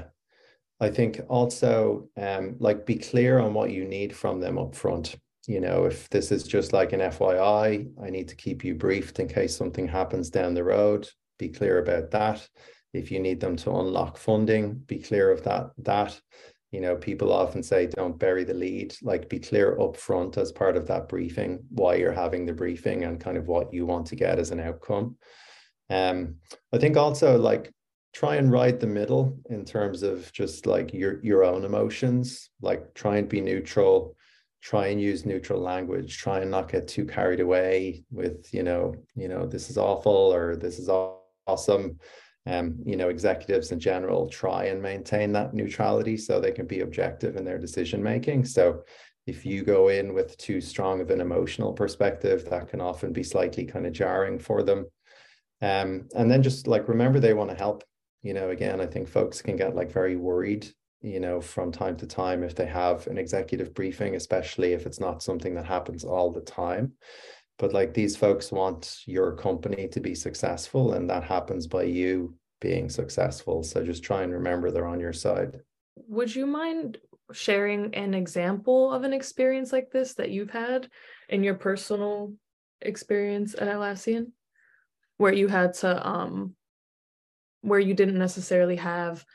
i 0.79 0.89
think 0.89 1.19
also 1.27 2.09
um 2.17 2.55
like 2.59 2.85
be 2.85 2.95
clear 2.95 3.39
on 3.39 3.53
what 3.53 3.71
you 3.71 3.85
need 3.85 4.15
from 4.15 4.39
them 4.39 4.57
up 4.57 4.75
front 4.75 5.15
you 5.45 5.59
know 5.59 5.85
if 5.85 6.09
this 6.09 6.31
is 6.31 6.43
just 6.43 6.71
like 6.71 6.93
an 6.93 7.01
fyi 7.01 7.91
i 8.01 8.09
need 8.09 8.29
to 8.29 8.35
keep 8.35 8.63
you 8.63 8.75
briefed 8.75 9.19
in 9.19 9.27
case 9.27 9.55
something 9.55 9.87
happens 9.87 10.29
down 10.29 10.53
the 10.53 10.63
road 10.63 11.09
be 11.39 11.49
clear 11.49 11.79
about 11.79 12.11
that. 12.11 12.47
If 12.93 13.11
you 13.11 13.19
need 13.19 13.39
them 13.39 13.55
to 13.57 13.71
unlock 13.71 14.17
funding 14.17 14.73
be 14.75 14.99
clear 14.99 15.31
of 15.31 15.43
that 15.43 15.71
that 15.79 16.19
you 16.71 16.81
know 16.81 16.95
people 16.95 17.33
often 17.33 17.63
say 17.63 17.87
don't 17.87 18.19
bury 18.19 18.43
the 18.43 18.53
lead. 18.53 18.95
Like 19.01 19.29
be 19.29 19.39
clear 19.39 19.79
up 19.79 19.97
front 19.97 20.37
as 20.37 20.51
part 20.51 20.77
of 20.77 20.87
that 20.87 21.09
briefing 21.09 21.59
why 21.69 21.95
you're 21.95 22.11
having 22.11 22.45
the 22.45 22.53
briefing 22.53 23.03
and 23.03 23.19
kind 23.19 23.37
of 23.37 23.47
what 23.47 23.73
you 23.73 23.85
want 23.85 24.07
to 24.07 24.15
get 24.15 24.39
as 24.39 24.51
an 24.51 24.59
outcome. 24.59 25.17
Um 25.89 26.35
i 26.73 26.77
think 26.77 26.97
also 26.97 27.37
like 27.37 27.73
try 28.13 28.35
and 28.35 28.51
ride 28.51 28.79
the 28.79 28.87
middle 28.87 29.37
in 29.49 29.63
terms 29.63 30.03
of 30.03 30.31
just 30.33 30.65
like 30.65 30.93
your 30.93 31.23
your 31.23 31.43
own 31.43 31.65
emotions. 31.65 32.49
Like 32.61 32.93
try 32.93 33.17
and 33.17 33.27
be 33.27 33.41
neutral. 33.41 34.15
Try 34.61 34.87
and 34.87 35.01
use 35.01 35.25
neutral 35.25 35.61
language. 35.61 36.17
Try 36.17 36.41
and 36.41 36.51
not 36.51 36.71
get 36.71 36.87
too 36.87 37.05
carried 37.05 37.39
away 37.39 38.03
with 38.11 38.53
you 38.53 38.63
know 38.63 38.93
you 39.15 39.27
know 39.27 39.47
this 39.47 39.69
is 39.69 39.77
awful 39.77 40.33
or 40.33 40.55
this 40.55 40.77
is 40.79 40.89
awesome 41.47 41.99
um, 42.45 42.75
you 42.85 42.95
know, 42.95 43.09
executives 43.09 43.71
in 43.71 43.79
general 43.79 44.27
try 44.27 44.65
and 44.65 44.81
maintain 44.81 45.31
that 45.33 45.53
neutrality 45.53 46.17
so 46.17 46.39
they 46.39 46.51
can 46.51 46.65
be 46.65 46.81
objective 46.81 47.35
in 47.35 47.45
their 47.45 47.59
decision 47.59 48.01
making. 48.01 48.45
So 48.45 48.83
if 49.27 49.45
you 49.45 49.63
go 49.63 49.89
in 49.89 50.13
with 50.13 50.37
too 50.37 50.61
strong 50.61 51.01
of 51.01 51.09
an 51.11 51.21
emotional 51.21 51.73
perspective, 51.73 52.49
that 52.49 52.69
can 52.69 52.81
often 52.81 53.13
be 53.13 53.23
slightly 53.23 53.65
kind 53.65 53.85
of 53.85 53.93
jarring 53.93 54.39
for 54.39 54.63
them. 54.63 54.85
Um, 55.61 56.07
and 56.15 56.31
then 56.31 56.41
just 56.41 56.67
like 56.67 56.87
remember 56.87 57.19
they 57.19 57.33
want 57.33 57.49
to 57.49 57.55
help. 57.55 57.83
You 58.23 58.33
know, 58.33 58.49
again, 58.49 58.81
I 58.81 58.85
think 58.85 59.07
folks 59.07 59.41
can 59.41 59.55
get 59.55 59.75
like 59.75 59.91
very 59.91 60.15
worried, 60.15 60.67
you 61.01 61.19
know, 61.19 61.39
from 61.39 61.71
time 61.71 61.95
to 61.97 62.07
time 62.07 62.43
if 62.43 62.55
they 62.55 62.65
have 62.65 63.07
an 63.07 63.17
executive 63.17 63.73
briefing, 63.73 64.15
especially 64.15 64.73
if 64.73 64.85
it's 64.85 64.99
not 64.99 65.23
something 65.23 65.53
that 65.55 65.65
happens 65.65 66.03
all 66.03 66.31
the 66.31 66.41
time 66.41 66.93
but 67.59 67.73
like 67.73 67.93
these 67.93 68.15
folks 68.15 68.51
want 68.51 69.01
your 69.05 69.33
company 69.33 69.87
to 69.89 69.99
be 69.99 70.15
successful 70.15 70.93
and 70.93 71.09
that 71.09 71.23
happens 71.23 71.67
by 71.67 71.83
you 71.83 72.33
being 72.61 72.89
successful. 72.89 73.63
So 73.63 73.83
just 73.83 74.01
try 74.01 74.23
and 74.23 74.33
remember 74.33 74.71
they're 74.71 74.87
on 74.87 74.99
your 74.99 75.13
side. 75.13 75.59
Would 76.07 76.33
you 76.33 76.47
mind 76.47 76.97
sharing 77.33 77.93
an 77.93 78.13
example 78.13 78.91
of 78.91 79.03
an 79.03 79.13
experience 79.13 79.71
like 79.71 79.91
this 79.91 80.15
that 80.15 80.31
you've 80.31 80.49
had 80.49 80.89
in 81.27 81.43
your 81.43 81.55
personal 81.55 82.33
experience 82.81 83.53
at 83.53 83.67
Atlassian? 83.67 84.31
Where 85.17 85.33
you 85.33 85.49
had 85.49 85.73
to 85.75 86.07
um 86.07 86.55
where 87.61 87.79
you 87.79 87.93
didn't 87.93 88.17
necessarily 88.17 88.77
have 88.77 89.25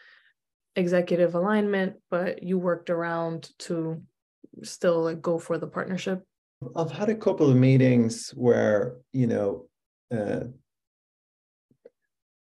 executive 0.77 1.35
alignment 1.35 1.97
but 2.11 2.43
you 2.43 2.59
worked 2.59 2.89
around 2.89 3.51
to 3.59 4.03
still 4.63 5.03
like 5.03 5.21
go 5.21 5.39
for 5.39 5.59
the 5.59 5.67
partnership 5.67 6.25
I've 6.77 6.91
had 6.91 7.09
a 7.09 7.15
couple 7.15 7.51
of 7.51 7.57
meetings 7.57 8.31
where, 8.31 8.97
you 9.13 9.27
know, 9.27 9.69
uh, 10.15 10.45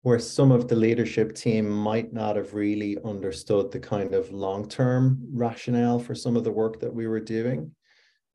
where 0.03 0.19
some 0.19 0.53
of 0.53 0.69
the 0.69 0.77
leadership 0.77 1.35
team 1.35 1.69
might 1.69 2.13
not 2.13 2.37
have 2.37 2.53
really 2.53 2.99
understood 3.05 3.73
the 3.73 3.81
kind 3.81 4.13
of 4.15 4.31
long-term 4.31 5.19
rationale 5.33 5.99
for 5.99 6.15
some 6.15 6.37
of 6.37 6.45
the 6.45 6.51
work 6.51 6.79
that 6.81 6.93
we 6.93 7.07
were 7.07 7.21
doing. 7.21 7.71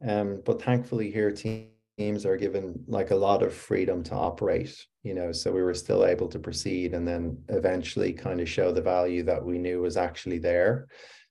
Um, 0.08 0.42
but 0.46 0.62
thankfully 0.62 1.12
here 1.12 1.32
teams 1.32 2.26
are 2.26 2.38
given 2.38 2.84
like 2.88 3.12
a 3.12 3.16
lot 3.16 3.44
of 3.44 3.54
freedom 3.54 4.02
to 4.06 4.16
operate, 4.16 4.76
you 5.04 5.14
know, 5.14 5.32
so 5.32 5.52
we 5.52 5.62
were 5.62 5.76
still 5.76 6.06
able 6.06 6.28
to 6.30 6.40
proceed 6.40 6.96
and 6.96 7.08
then 7.08 7.38
eventually 7.50 8.14
kind 8.14 8.42
of 8.42 8.50
show 8.50 8.72
the 8.72 8.82
value 8.82 9.22
that 9.24 9.46
we 9.46 9.60
knew 9.60 9.82
was 9.82 9.98
actually 9.98 10.40
there. 10.40 10.88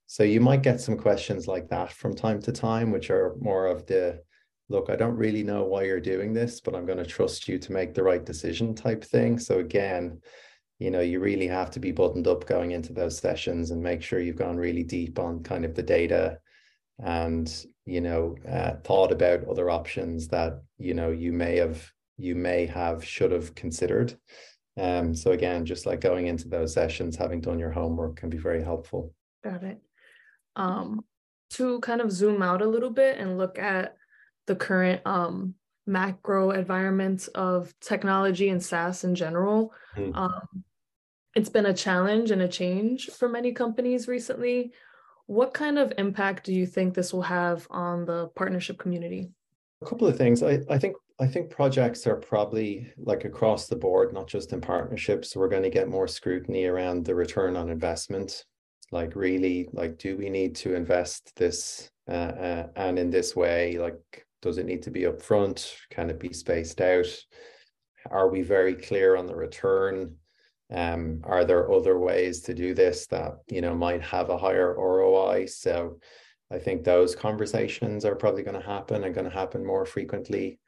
So 0.06 0.22
you 0.22 0.40
might 0.40 0.62
get 0.62 0.80
some 0.80 0.96
questions 0.96 1.48
like 1.48 1.68
that 1.70 1.92
from 1.92 2.14
time 2.14 2.40
to 2.42 2.52
time, 2.52 2.92
which 2.92 3.10
are 3.10 3.34
more 3.40 3.66
of 3.66 3.86
the 3.86 4.22
look, 4.68 4.90
I 4.90 4.96
don't 4.96 5.16
really 5.16 5.42
know 5.42 5.64
why 5.64 5.84
you're 5.84 6.00
doing 6.00 6.32
this, 6.32 6.60
but 6.60 6.74
I'm 6.74 6.86
going 6.86 6.98
to 6.98 7.06
trust 7.06 7.48
you 7.48 7.58
to 7.58 7.72
make 7.72 7.94
the 7.94 8.02
right 8.02 8.24
decision 8.24 8.74
type 8.74 9.02
thing. 9.02 9.38
So 9.38 9.58
again, 9.60 10.20
you 10.78 10.90
know, 10.90 11.00
you 11.00 11.20
really 11.20 11.48
have 11.48 11.70
to 11.72 11.80
be 11.80 11.90
buttoned 11.90 12.28
up 12.28 12.46
going 12.46 12.72
into 12.72 12.92
those 12.92 13.18
sessions 13.18 13.70
and 13.70 13.82
make 13.82 14.02
sure 14.02 14.20
you've 14.20 14.36
gone 14.36 14.56
really 14.56 14.84
deep 14.84 15.18
on 15.18 15.42
kind 15.42 15.64
of 15.64 15.74
the 15.74 15.82
data 15.82 16.38
and, 16.98 17.66
you 17.84 18.00
know, 18.00 18.36
uh, 18.48 18.74
thought 18.84 19.10
about 19.10 19.48
other 19.48 19.70
options 19.70 20.28
that, 20.28 20.62
you 20.78 20.94
know, 20.94 21.10
you 21.10 21.32
may 21.32 21.56
have, 21.56 21.90
you 22.16 22.34
may 22.34 22.66
have, 22.66 23.04
should 23.04 23.32
have 23.32 23.54
considered. 23.54 24.16
Um, 24.76 25.14
so 25.14 25.32
again, 25.32 25.64
just 25.64 25.86
like 25.86 26.00
going 26.00 26.26
into 26.26 26.48
those 26.48 26.72
sessions, 26.72 27.16
having 27.16 27.40
done 27.40 27.58
your 27.58 27.72
homework 27.72 28.16
can 28.16 28.30
be 28.30 28.38
very 28.38 28.62
helpful. 28.62 29.12
Got 29.42 29.64
it. 29.64 29.78
Um, 30.54 31.04
to 31.50 31.80
kind 31.80 32.00
of 32.00 32.12
zoom 32.12 32.42
out 32.42 32.62
a 32.62 32.66
little 32.66 32.90
bit 32.90 33.18
and 33.18 33.38
look 33.38 33.58
at 33.58 33.96
the 34.48 34.56
current 34.56 35.00
um, 35.06 35.54
macro 35.86 36.50
environment 36.50 37.28
of 37.34 37.72
technology 37.80 38.48
and 38.48 38.62
SaaS 38.62 39.04
in 39.04 39.14
general. 39.14 39.72
Mm. 39.96 40.16
Um, 40.16 40.64
it's 41.36 41.48
been 41.48 41.66
a 41.66 41.74
challenge 41.74 42.32
and 42.32 42.42
a 42.42 42.48
change 42.48 43.10
for 43.10 43.28
many 43.28 43.52
companies 43.52 44.08
recently. 44.08 44.72
What 45.26 45.54
kind 45.54 45.78
of 45.78 45.92
impact 45.98 46.44
do 46.44 46.52
you 46.52 46.66
think 46.66 46.94
this 46.94 47.12
will 47.12 47.22
have 47.22 47.66
on 47.70 48.04
the 48.04 48.28
partnership 48.34 48.78
community? 48.78 49.30
A 49.82 49.86
couple 49.86 50.08
of 50.08 50.16
things. 50.16 50.42
I, 50.42 50.58
I 50.68 50.78
think 50.78 50.96
I 51.20 51.26
think 51.26 51.50
projects 51.50 52.06
are 52.06 52.16
probably 52.16 52.92
like 52.96 53.24
across 53.24 53.66
the 53.66 53.76
board, 53.76 54.12
not 54.12 54.28
just 54.28 54.52
in 54.52 54.60
partnerships. 54.60 55.36
We're 55.36 55.48
going 55.48 55.64
to 55.64 55.70
get 55.70 55.88
more 55.88 56.08
scrutiny 56.08 56.64
around 56.66 57.04
the 57.04 57.14
return 57.14 57.56
on 57.56 57.70
investment. 57.70 58.44
Like, 58.90 59.14
really, 59.14 59.68
like, 59.72 59.98
do 59.98 60.16
we 60.16 60.30
need 60.30 60.54
to 60.56 60.74
invest 60.74 61.32
this 61.36 61.90
uh, 62.08 62.32
uh, 62.48 62.66
and 62.76 62.98
in 62.98 63.10
this 63.10 63.36
way? 63.36 63.78
Like, 63.78 64.26
does 64.42 64.58
it 64.58 64.66
need 64.66 64.82
to 64.82 64.90
be 64.90 65.02
upfront? 65.02 65.74
Can 65.90 66.10
it 66.10 66.20
be 66.20 66.32
spaced 66.32 66.80
out? 66.80 67.06
Are 68.10 68.28
we 68.28 68.42
very 68.42 68.74
clear 68.74 69.16
on 69.16 69.26
the 69.26 69.36
return? 69.36 70.16
Um, 70.70 71.22
are 71.24 71.44
there 71.44 71.72
other 71.72 71.98
ways 71.98 72.42
to 72.42 72.54
do 72.54 72.74
this 72.74 73.06
that 73.06 73.38
you 73.48 73.60
know 73.60 73.74
might 73.74 74.02
have 74.02 74.28
a 74.28 74.38
higher 74.38 74.74
ROI? 74.74 75.46
So 75.46 75.98
I 76.50 76.58
think 76.58 76.84
those 76.84 77.14
conversations 77.14 78.04
are 78.04 78.14
probably 78.14 78.42
going 78.42 78.60
to 78.60 78.66
happen 78.66 79.04
and 79.04 79.14
going 79.14 79.28
to 79.28 79.36
happen 79.36 79.64
more 79.64 79.84
frequently. 79.84 80.60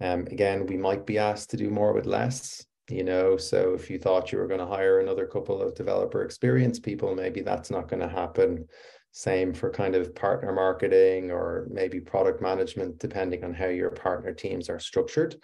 Um, 0.00 0.26
again, 0.30 0.66
we 0.66 0.76
might 0.76 1.06
be 1.06 1.18
asked 1.18 1.50
to 1.50 1.56
do 1.56 1.70
more 1.70 1.92
with 1.92 2.06
less, 2.06 2.66
you 2.90 3.04
know. 3.04 3.36
So 3.36 3.74
if 3.74 3.88
you 3.88 3.98
thought 3.98 4.32
you 4.32 4.38
were 4.38 4.48
going 4.48 4.60
to 4.60 4.66
hire 4.66 5.00
another 5.00 5.26
couple 5.26 5.62
of 5.62 5.74
developer 5.74 6.22
experience 6.22 6.78
people, 6.78 7.14
maybe 7.14 7.40
that's 7.40 7.70
not 7.70 7.88
going 7.88 8.00
to 8.00 8.08
happen. 8.08 8.66
Same 9.12 9.52
for 9.52 9.70
kind 9.70 9.94
of 9.94 10.14
partner 10.14 10.52
marketing 10.52 11.30
or 11.30 11.68
maybe 11.70 12.00
product 12.00 12.42
management, 12.42 12.98
depending 12.98 13.44
on 13.44 13.54
how 13.54 13.66
your 13.66 13.90
partner 13.90 14.32
teams 14.32 14.68
are 14.68 14.80
structured. 14.80 15.36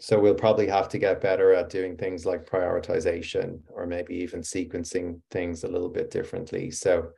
So 0.00 0.20
we'll 0.20 0.34
probably 0.34 0.68
have 0.68 0.88
to 0.90 0.98
get 0.98 1.20
better 1.20 1.52
at 1.52 1.70
doing 1.70 1.96
things 1.96 2.24
like 2.24 2.48
prioritization 2.48 3.60
or 3.70 3.86
maybe 3.86 4.14
even 4.16 4.42
sequencing 4.42 5.20
things 5.30 5.64
a 5.64 5.68
little 5.68 5.88
bit 5.88 6.10
differently. 6.10 6.70
So 6.70 7.08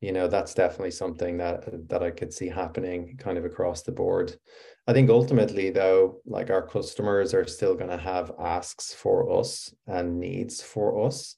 you 0.00 0.12
know 0.12 0.28
that's 0.28 0.54
definitely 0.54 0.90
something 0.90 1.36
that 1.36 1.88
that 1.88 2.02
i 2.02 2.10
could 2.10 2.32
see 2.32 2.48
happening 2.48 3.16
kind 3.18 3.36
of 3.36 3.44
across 3.44 3.82
the 3.82 3.92
board 3.92 4.34
i 4.86 4.92
think 4.92 5.10
ultimately 5.10 5.70
though 5.70 6.20
like 6.24 6.50
our 6.50 6.66
customers 6.66 7.34
are 7.34 7.46
still 7.46 7.74
going 7.74 7.90
to 7.90 7.98
have 7.98 8.32
asks 8.38 8.94
for 8.94 9.38
us 9.38 9.74
and 9.86 10.18
needs 10.18 10.62
for 10.62 11.06
us 11.06 11.36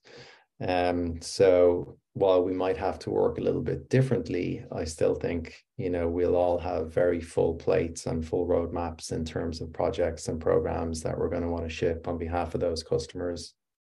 um 0.67 1.21
so 1.21 1.99
while 2.14 2.42
we 2.42 2.53
might 2.53 2.77
have 2.77 2.98
to 2.98 3.11
work 3.11 3.38
a 3.38 3.42
little 3.42 3.62
bit 3.62 3.88
differently 3.88 4.64
i 4.72 4.85
still 4.85 5.14
think 5.14 5.64
you 5.83 5.90
know 5.90 6.09
we'll 6.09 6.37
all 6.37 6.59
have 6.59 6.94
very 6.94 7.20
full 7.20 7.55
plates 7.55 8.07
and 8.07 8.25
full 8.25 8.46
roadmaps 8.46 9.11
in 9.11 9.25
terms 9.25 9.61
of 9.61 9.72
projects 9.72 10.29
and 10.29 10.40
programs 10.40 11.03
that 11.03 11.18
we're 11.18 11.29
going 11.29 11.42
to 11.42 11.48
want 11.48 11.64
to 11.64 11.68
ship 11.68 12.07
on 12.07 12.16
behalf 12.16 12.55
of 12.55 12.61
those 12.61 12.85
customers. 12.85 13.55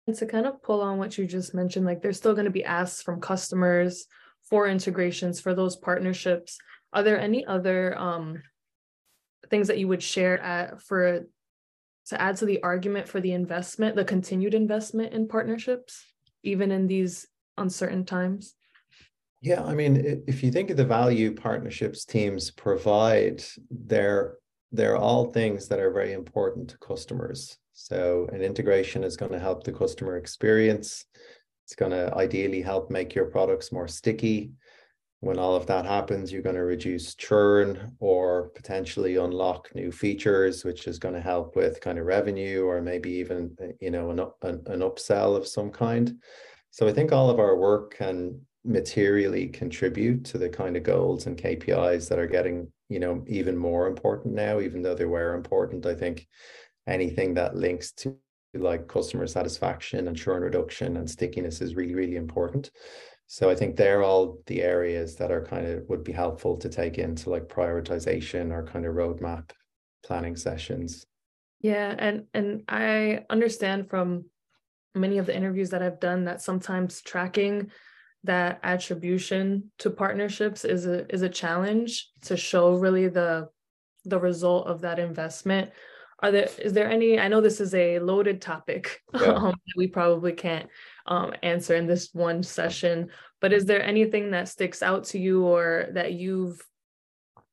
And 0.07 0.16
to 0.16 0.27
kind 0.27 0.46
of 0.46 0.62
pull 0.62 0.81
on 0.81 0.96
what 0.96 1.18
you 1.18 1.27
just 1.27 1.55
mentioned 1.55 1.85
like 1.85 2.03
there's 2.03 2.18
still 2.18 2.35
going 2.35 2.44
to 2.44 2.53
be 2.53 2.64
asks 2.64 3.03
from 3.03 3.20
customers 3.20 4.07
for 4.48 4.68
integrations 4.68 5.40
for 5.40 5.55
those 5.55 5.75
partnerships. 5.75 6.57
Are 6.92 7.03
there 7.03 7.18
any 7.18 7.44
other 7.44 7.98
um, 7.98 8.42
things 9.51 9.66
that 9.66 9.79
you 9.79 9.88
would 9.88 10.03
share 10.03 10.40
at, 10.40 10.81
for 10.83 11.27
to 12.07 12.20
add 12.20 12.37
to 12.37 12.46
the 12.46 12.62
argument 12.62 13.09
for 13.09 13.20
the 13.20 13.33
investment 13.33 13.96
the 13.96 14.05
continued 14.05 14.55
investment 14.55 15.12
in 15.12 15.27
partnerships 15.27 16.05
even 16.42 16.70
in 16.70 16.87
these 16.87 17.27
uncertain 17.59 18.05
times 18.05 18.55
yeah 19.41 19.62
i 19.65 19.75
mean 19.75 20.23
if 20.27 20.43
you 20.43 20.51
think 20.51 20.71
of 20.71 20.77
the 20.77 20.85
value 20.85 21.35
partnerships 21.35 22.05
teams 22.05 22.51
provide 22.51 23.43
they're 23.71 24.37
they're 24.73 24.97
all 24.97 25.27
things 25.27 25.69
that 25.69 25.81
are 25.81 25.93
very 25.93 26.12
important 26.12 26.69
to 26.69 26.79
customers 26.79 27.59
so 27.75 28.29
an 28.33 28.43
integration 28.43 29.05
is 29.05 29.17
going 29.17 29.33
to 29.33 29.38
help 29.38 29.65
the 29.65 29.73
customer 29.73 30.17
experience 30.17 31.05
it's 31.65 31.75
going 31.75 31.93
to 31.93 32.15
ideally 32.15 32.61
help 32.61 32.91
make 32.91 33.15
your 33.15 33.27
products 33.27 33.73
more 33.73 33.88
sticky. 33.88 34.53
When 35.21 35.38
all 35.38 35.55
of 35.55 35.67
that 35.69 35.87
happens, 35.87 36.33
you're 36.33 36.43
going 36.43 36.57
to 36.57 36.65
reduce 36.65 37.15
churn 37.15 37.97
or 38.01 38.51
potentially 38.51 39.17
unlock 39.17 39.75
new 39.75 39.93
features, 39.93 40.65
which 40.65 40.87
is 40.87 40.99
going 40.99 41.15
to 41.15 41.21
help 41.21 41.55
with 41.55 41.81
kind 41.81 41.99
of 41.99 42.07
revenue 42.07 42.65
or 42.65 42.83
maybe 42.83 43.11
even 43.12 43.57
you 43.81 43.91
know 43.91 44.11
an, 44.11 44.19
an, 44.43 44.62
an 44.67 44.81
upsell 44.81 45.37
of 45.37 45.47
some 45.47 45.71
kind. 45.71 46.21
So 46.73 46.89
I 46.89 46.93
think 46.93 47.13
all 47.13 47.31
of 47.31 47.39
our 47.39 47.55
work 47.55 47.97
can 47.97 48.41
materially 48.65 49.49
contribute 49.49 50.25
to 50.25 50.39
the 50.39 50.49
kind 50.49 50.77
of 50.77 50.83
goals 50.83 51.27
and 51.27 51.37
KPIs 51.37 52.09
that 52.09 52.19
are 52.19 52.27
getting 52.27 52.73
you 52.89 52.99
know 52.99 53.25
even 53.29 53.57
more 53.57 53.87
important 53.87 54.35
now, 54.35 54.59
even 54.59 54.83
though 54.83 54.95
they 54.95 55.05
were 55.05 55.35
important. 55.35 55.87
I 55.87 55.95
think 55.95 56.27
anything 56.87 57.35
that 57.35 57.55
links 57.55 57.93
to 57.93 58.17
like 58.55 58.89
customer 58.89 59.27
satisfaction 59.27 60.09
and 60.09 60.17
churn 60.17 60.43
reduction 60.43 60.97
and 60.97 61.09
stickiness 61.09 61.61
is 61.61 61.75
really, 61.75 61.95
really 61.95 62.17
important. 62.17 62.71
So 63.27 63.49
I 63.49 63.55
think 63.55 63.77
they're 63.77 64.03
all 64.03 64.39
the 64.47 64.63
areas 64.63 65.17
that 65.17 65.31
are 65.31 65.45
kind 65.45 65.67
of 65.67 65.89
would 65.89 66.05
be 66.05 66.13
helpful 66.13 66.57
to 66.59 66.69
take 66.69 66.99
into 66.99 67.31
like 67.31 67.49
prioritization 67.49 68.51
or 68.51 68.67
kind 68.67 68.85
of 68.85 68.95
roadmap 68.95 69.51
planning 70.05 70.37
sessions. 70.37 71.07
Yeah, 71.61 71.95
and 71.99 72.25
and 72.35 72.65
I 72.69 73.25
understand 73.31 73.89
from 73.89 74.25
many 74.94 75.18
of 75.18 75.26
the 75.26 75.37
interviews 75.37 75.70
that 75.70 75.83
I've 75.83 76.00
done 76.00 76.24
that 76.24 76.42
sometimes 76.42 77.00
tracking 77.00 77.70
that 78.24 78.61
attribution 78.62 79.70
to 79.78 79.90
partnerships 79.90 80.64
is 80.64 80.87
a 80.87 81.12
is 81.12 81.22
a 81.22 81.28
challenge 81.28 82.09
to 82.22 82.37
show 82.37 82.74
really 82.74 83.09
the 83.09 83.48
the 84.05 84.18
result 84.18 84.66
of 84.66 84.83
that 84.83 84.98
investment 84.98 85.70
are 86.20 86.31
there 86.31 86.48
is 86.61 86.72
there 86.72 86.88
any 86.88 87.18
i 87.18 87.26
know 87.26 87.40
this 87.40 87.61
is 87.61 87.74
a 87.74 87.98
loaded 87.98 88.40
topic 88.40 89.02
yeah. 89.14 89.33
um, 89.33 89.55
we 89.76 89.88
probably 89.88 90.33
can't 90.33 90.68
um, 91.07 91.33
answer 91.42 91.74
in 91.74 91.87
this 91.87 92.11
one 92.12 92.42
session 92.42 93.09
but 93.40 93.52
is 93.52 93.64
there 93.64 93.83
anything 93.83 94.31
that 94.31 94.48
sticks 94.48 94.83
out 94.83 95.05
to 95.05 95.18
you 95.18 95.44
or 95.44 95.88
that 95.92 96.12
you've 96.12 96.61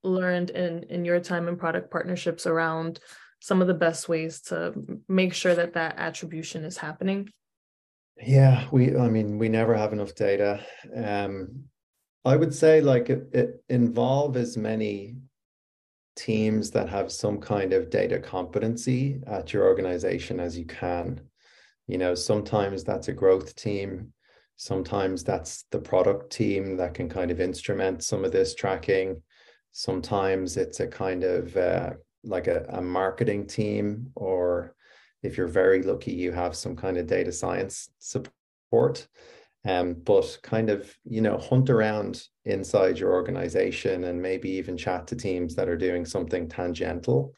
learned 0.04 0.52
in 0.52 0.84
in 0.84 1.04
your 1.04 1.19
time 1.19 1.47
in 1.47 1.58
product 1.58 1.89
partnerships 1.91 2.45
around 2.45 2.99
some 3.39 3.62
of 3.62 3.67
the 3.67 3.73
best 3.73 4.10
ways 4.10 4.41
to 4.41 4.73
make 5.08 5.34
sure 5.34 5.56
that 5.56 5.73
that 5.73 5.95
attribution 5.97 6.63
is 6.63 6.78
happening 6.78 7.30
yeah 8.21 8.67
we 8.71 8.95
i 8.97 9.08
mean 9.08 9.38
we 9.38 9.49
never 9.49 9.75
have 9.75 9.93
enough 9.93 10.13
data 10.15 10.60
um 10.95 11.63
i 12.25 12.36
would 12.36 12.54
say 12.54 12.82
like 12.82 13.10
it, 13.10 13.30
it 13.34 13.63
involve 13.69 14.36
as 14.36 14.58
many 14.58 15.15
teams 16.19 16.69
that 16.71 16.89
have 16.89 17.12
some 17.12 17.39
kind 17.39 17.71
of 17.71 17.89
data 17.89 18.19
competency 18.19 19.21
at 19.25 19.54
your 19.54 19.65
organization 19.65 20.38
as 20.38 20.58
you 20.58 20.65
can. 20.65 21.21
You 21.88 21.97
know, 21.97 22.13
sometimes 22.13 22.84
that's 22.84 23.08
a 23.08 23.13
growth 23.13 23.56
team. 23.56 24.12
Sometimes 24.58 25.23
that's 25.23 25.63
the 25.71 25.80
product 25.80 26.30
team 26.30 26.75
that 26.75 26.93
can 26.93 27.08
kind 27.08 27.32
of 27.32 27.39
instrument 27.39 28.04
some 28.04 28.25
of 28.25 28.34
this 28.34 28.54
tracking. 28.54 29.21
Sometimes 29.71 30.58
it's 30.58 30.82
a 30.82 30.88
kind 30.88 31.23
of 31.23 31.56
uh, 31.56 31.91
like 32.24 32.48
a, 32.48 32.66
a 32.70 32.82
marketing 32.82 33.48
team, 33.48 34.12
or 34.16 34.76
if 35.24 35.38
you're 35.38 35.48
very 35.48 35.84
lucky, 35.84 36.12
you 36.12 36.32
have 36.32 36.56
some 36.56 36.76
kind 36.76 36.98
of 36.98 37.08
data 37.08 37.32
science 37.32 37.90
support 38.00 39.08
um, 39.66 39.94
but 39.94 40.38
kind 40.42 40.70
of 40.70 40.96
you 41.04 41.22
know 41.22 41.38
hunt 41.38 41.70
around 41.70 42.24
inside 42.46 42.98
your 42.98 43.12
organization 43.14 44.06
and 44.06 44.22
maybe 44.22 44.50
even 44.52 44.78
chat 44.78 45.08
to 45.08 45.16
teams 45.16 45.56
that 45.56 45.68
are 45.68 45.78
doing 45.78 46.06
something 46.06 46.48
tangential. 46.48 47.34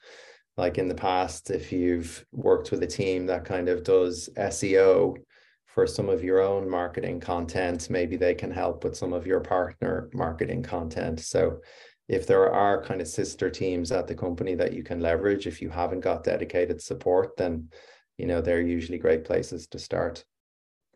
Like 0.58 0.78
in 0.78 0.88
the 0.88 0.96
past 0.96 1.50
if 1.50 1.72
you've 1.72 2.24
worked 2.32 2.72
with 2.72 2.84
a 2.84 2.88
team 2.88 3.26
that 3.28 3.46
kind 3.46 3.70
of 3.70 3.84
does 3.84 4.30
seo 4.38 5.16
for 5.66 5.88
some 5.88 6.10
of 6.10 6.24
your 6.24 6.42
own 6.42 6.70
marketing 6.70 7.22
content 7.22 7.90
maybe 7.90 8.18
they 8.18 8.36
can 8.36 8.52
help 8.52 8.84
with 8.84 8.96
some 8.96 9.14
of 9.14 9.26
your 9.26 9.40
partner 9.40 10.10
marketing 10.14 10.62
content. 10.62 11.22
So 11.22 11.62
if 12.12 12.28
there 12.28 12.52
are 12.52 12.84
kind 12.84 13.02
of 13.02 13.08
sister 13.08 13.50
teams 13.50 13.92
at 13.92 14.08
the 14.08 14.16
company 14.16 14.54
that 14.56 14.74
you 14.74 14.84
can 14.84 15.00
leverage 15.00 15.48
if 15.48 15.62
you 15.62 15.70
haven't 15.70 16.02
got 16.02 16.24
dedicated 16.24 16.82
support 16.82 17.36
then 17.38 17.70
you 18.18 18.26
know 18.26 18.42
they're 18.42 18.62
usually 18.62 18.98
great 18.98 19.24
places 19.26 19.68
to 19.68 19.80
start 19.80 20.26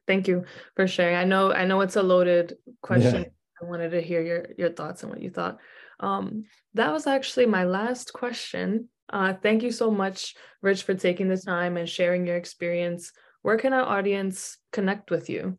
Thank 0.08 0.28
you 0.28 0.46
for 0.76 0.88
sharing. 0.88 1.16
I 1.16 1.24
know 1.24 1.52
I 1.52 1.66
know 1.66 1.82
it's 1.82 1.96
a 1.96 2.04
loaded 2.04 2.58
question. 2.82 3.24
Yeah. 3.24 3.30
I 3.62 3.66
wanted 3.66 3.92
to 3.92 4.02
hear 4.02 4.22
your 4.22 4.46
your 4.58 4.70
thoughts 4.70 5.04
and 5.04 5.12
what 5.12 5.22
you 5.22 5.30
thought. 5.30 5.58
Um, 6.00 6.46
that 6.74 6.92
was 6.92 7.08
actually 7.08 7.46
my 7.46 7.64
last 7.64 8.14
question. 8.14 8.90
Uh, 9.10 9.34
thank 9.34 9.64
you 9.64 9.72
so 9.72 9.92
much, 9.92 10.36
Rich, 10.62 10.84
for 10.84 10.94
taking 10.94 11.28
the 11.28 11.38
time 11.38 11.78
and 11.78 11.88
sharing 11.88 12.28
your 12.28 12.36
experience. 12.36 13.12
Where 13.44 13.58
can 13.58 13.74
our 13.74 13.84
audience 13.84 14.58
connect 14.72 15.12
with 15.12 15.30
you? 15.30 15.58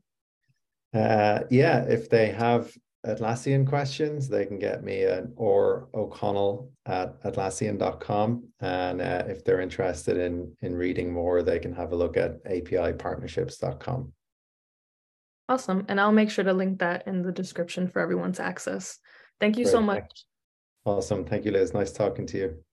Uh, 0.93 1.41
yeah, 1.51 1.85
if 1.85 2.11
they 2.11 2.31
have 2.31 2.73
Atlassian 3.07 3.67
questions, 3.67 4.29
they 4.29 4.45
can 4.45 4.59
get 4.59 4.83
me 4.83 5.03
at 5.05 5.25
or 5.37 5.89
O'Connell 5.95 6.71
at 6.87 7.23
Atlassian.com. 7.23 8.45
And 8.61 9.01
uh, 9.01 9.25
if 9.27 9.45
they're 9.45 9.61
interested 9.61 10.17
in 10.17 10.53
in 10.63 10.75
reading 10.75 11.13
more, 11.13 11.43
they 11.43 11.59
can 11.59 11.73
have 11.75 11.93
a 11.93 11.97
look 11.97 12.17
at 12.17 12.45
APIpartnerships.com. 12.45 14.13
Awesome. 15.49 15.87
And 15.89 16.01
I'll 16.01 16.13
make 16.13 16.31
sure 16.31 16.45
to 16.45 16.53
link 16.53 16.81
that 16.81 17.07
in 17.07 17.23
the 17.23 17.33
description 17.33 17.89
for 17.89 18.01
everyone 18.01 18.33
to 18.33 18.43
access. 18.43 18.99
Thank 19.41 19.57
you 19.57 19.65
Great. 19.65 19.73
so 19.73 19.81
much. 19.81 20.25
Awesome. 20.85 21.25
Thank 21.25 21.45
you, 21.45 21.53
Liz. 21.53 21.73
Nice 21.73 21.93
talking 21.93 22.27
to 22.27 22.39
you. 22.39 22.66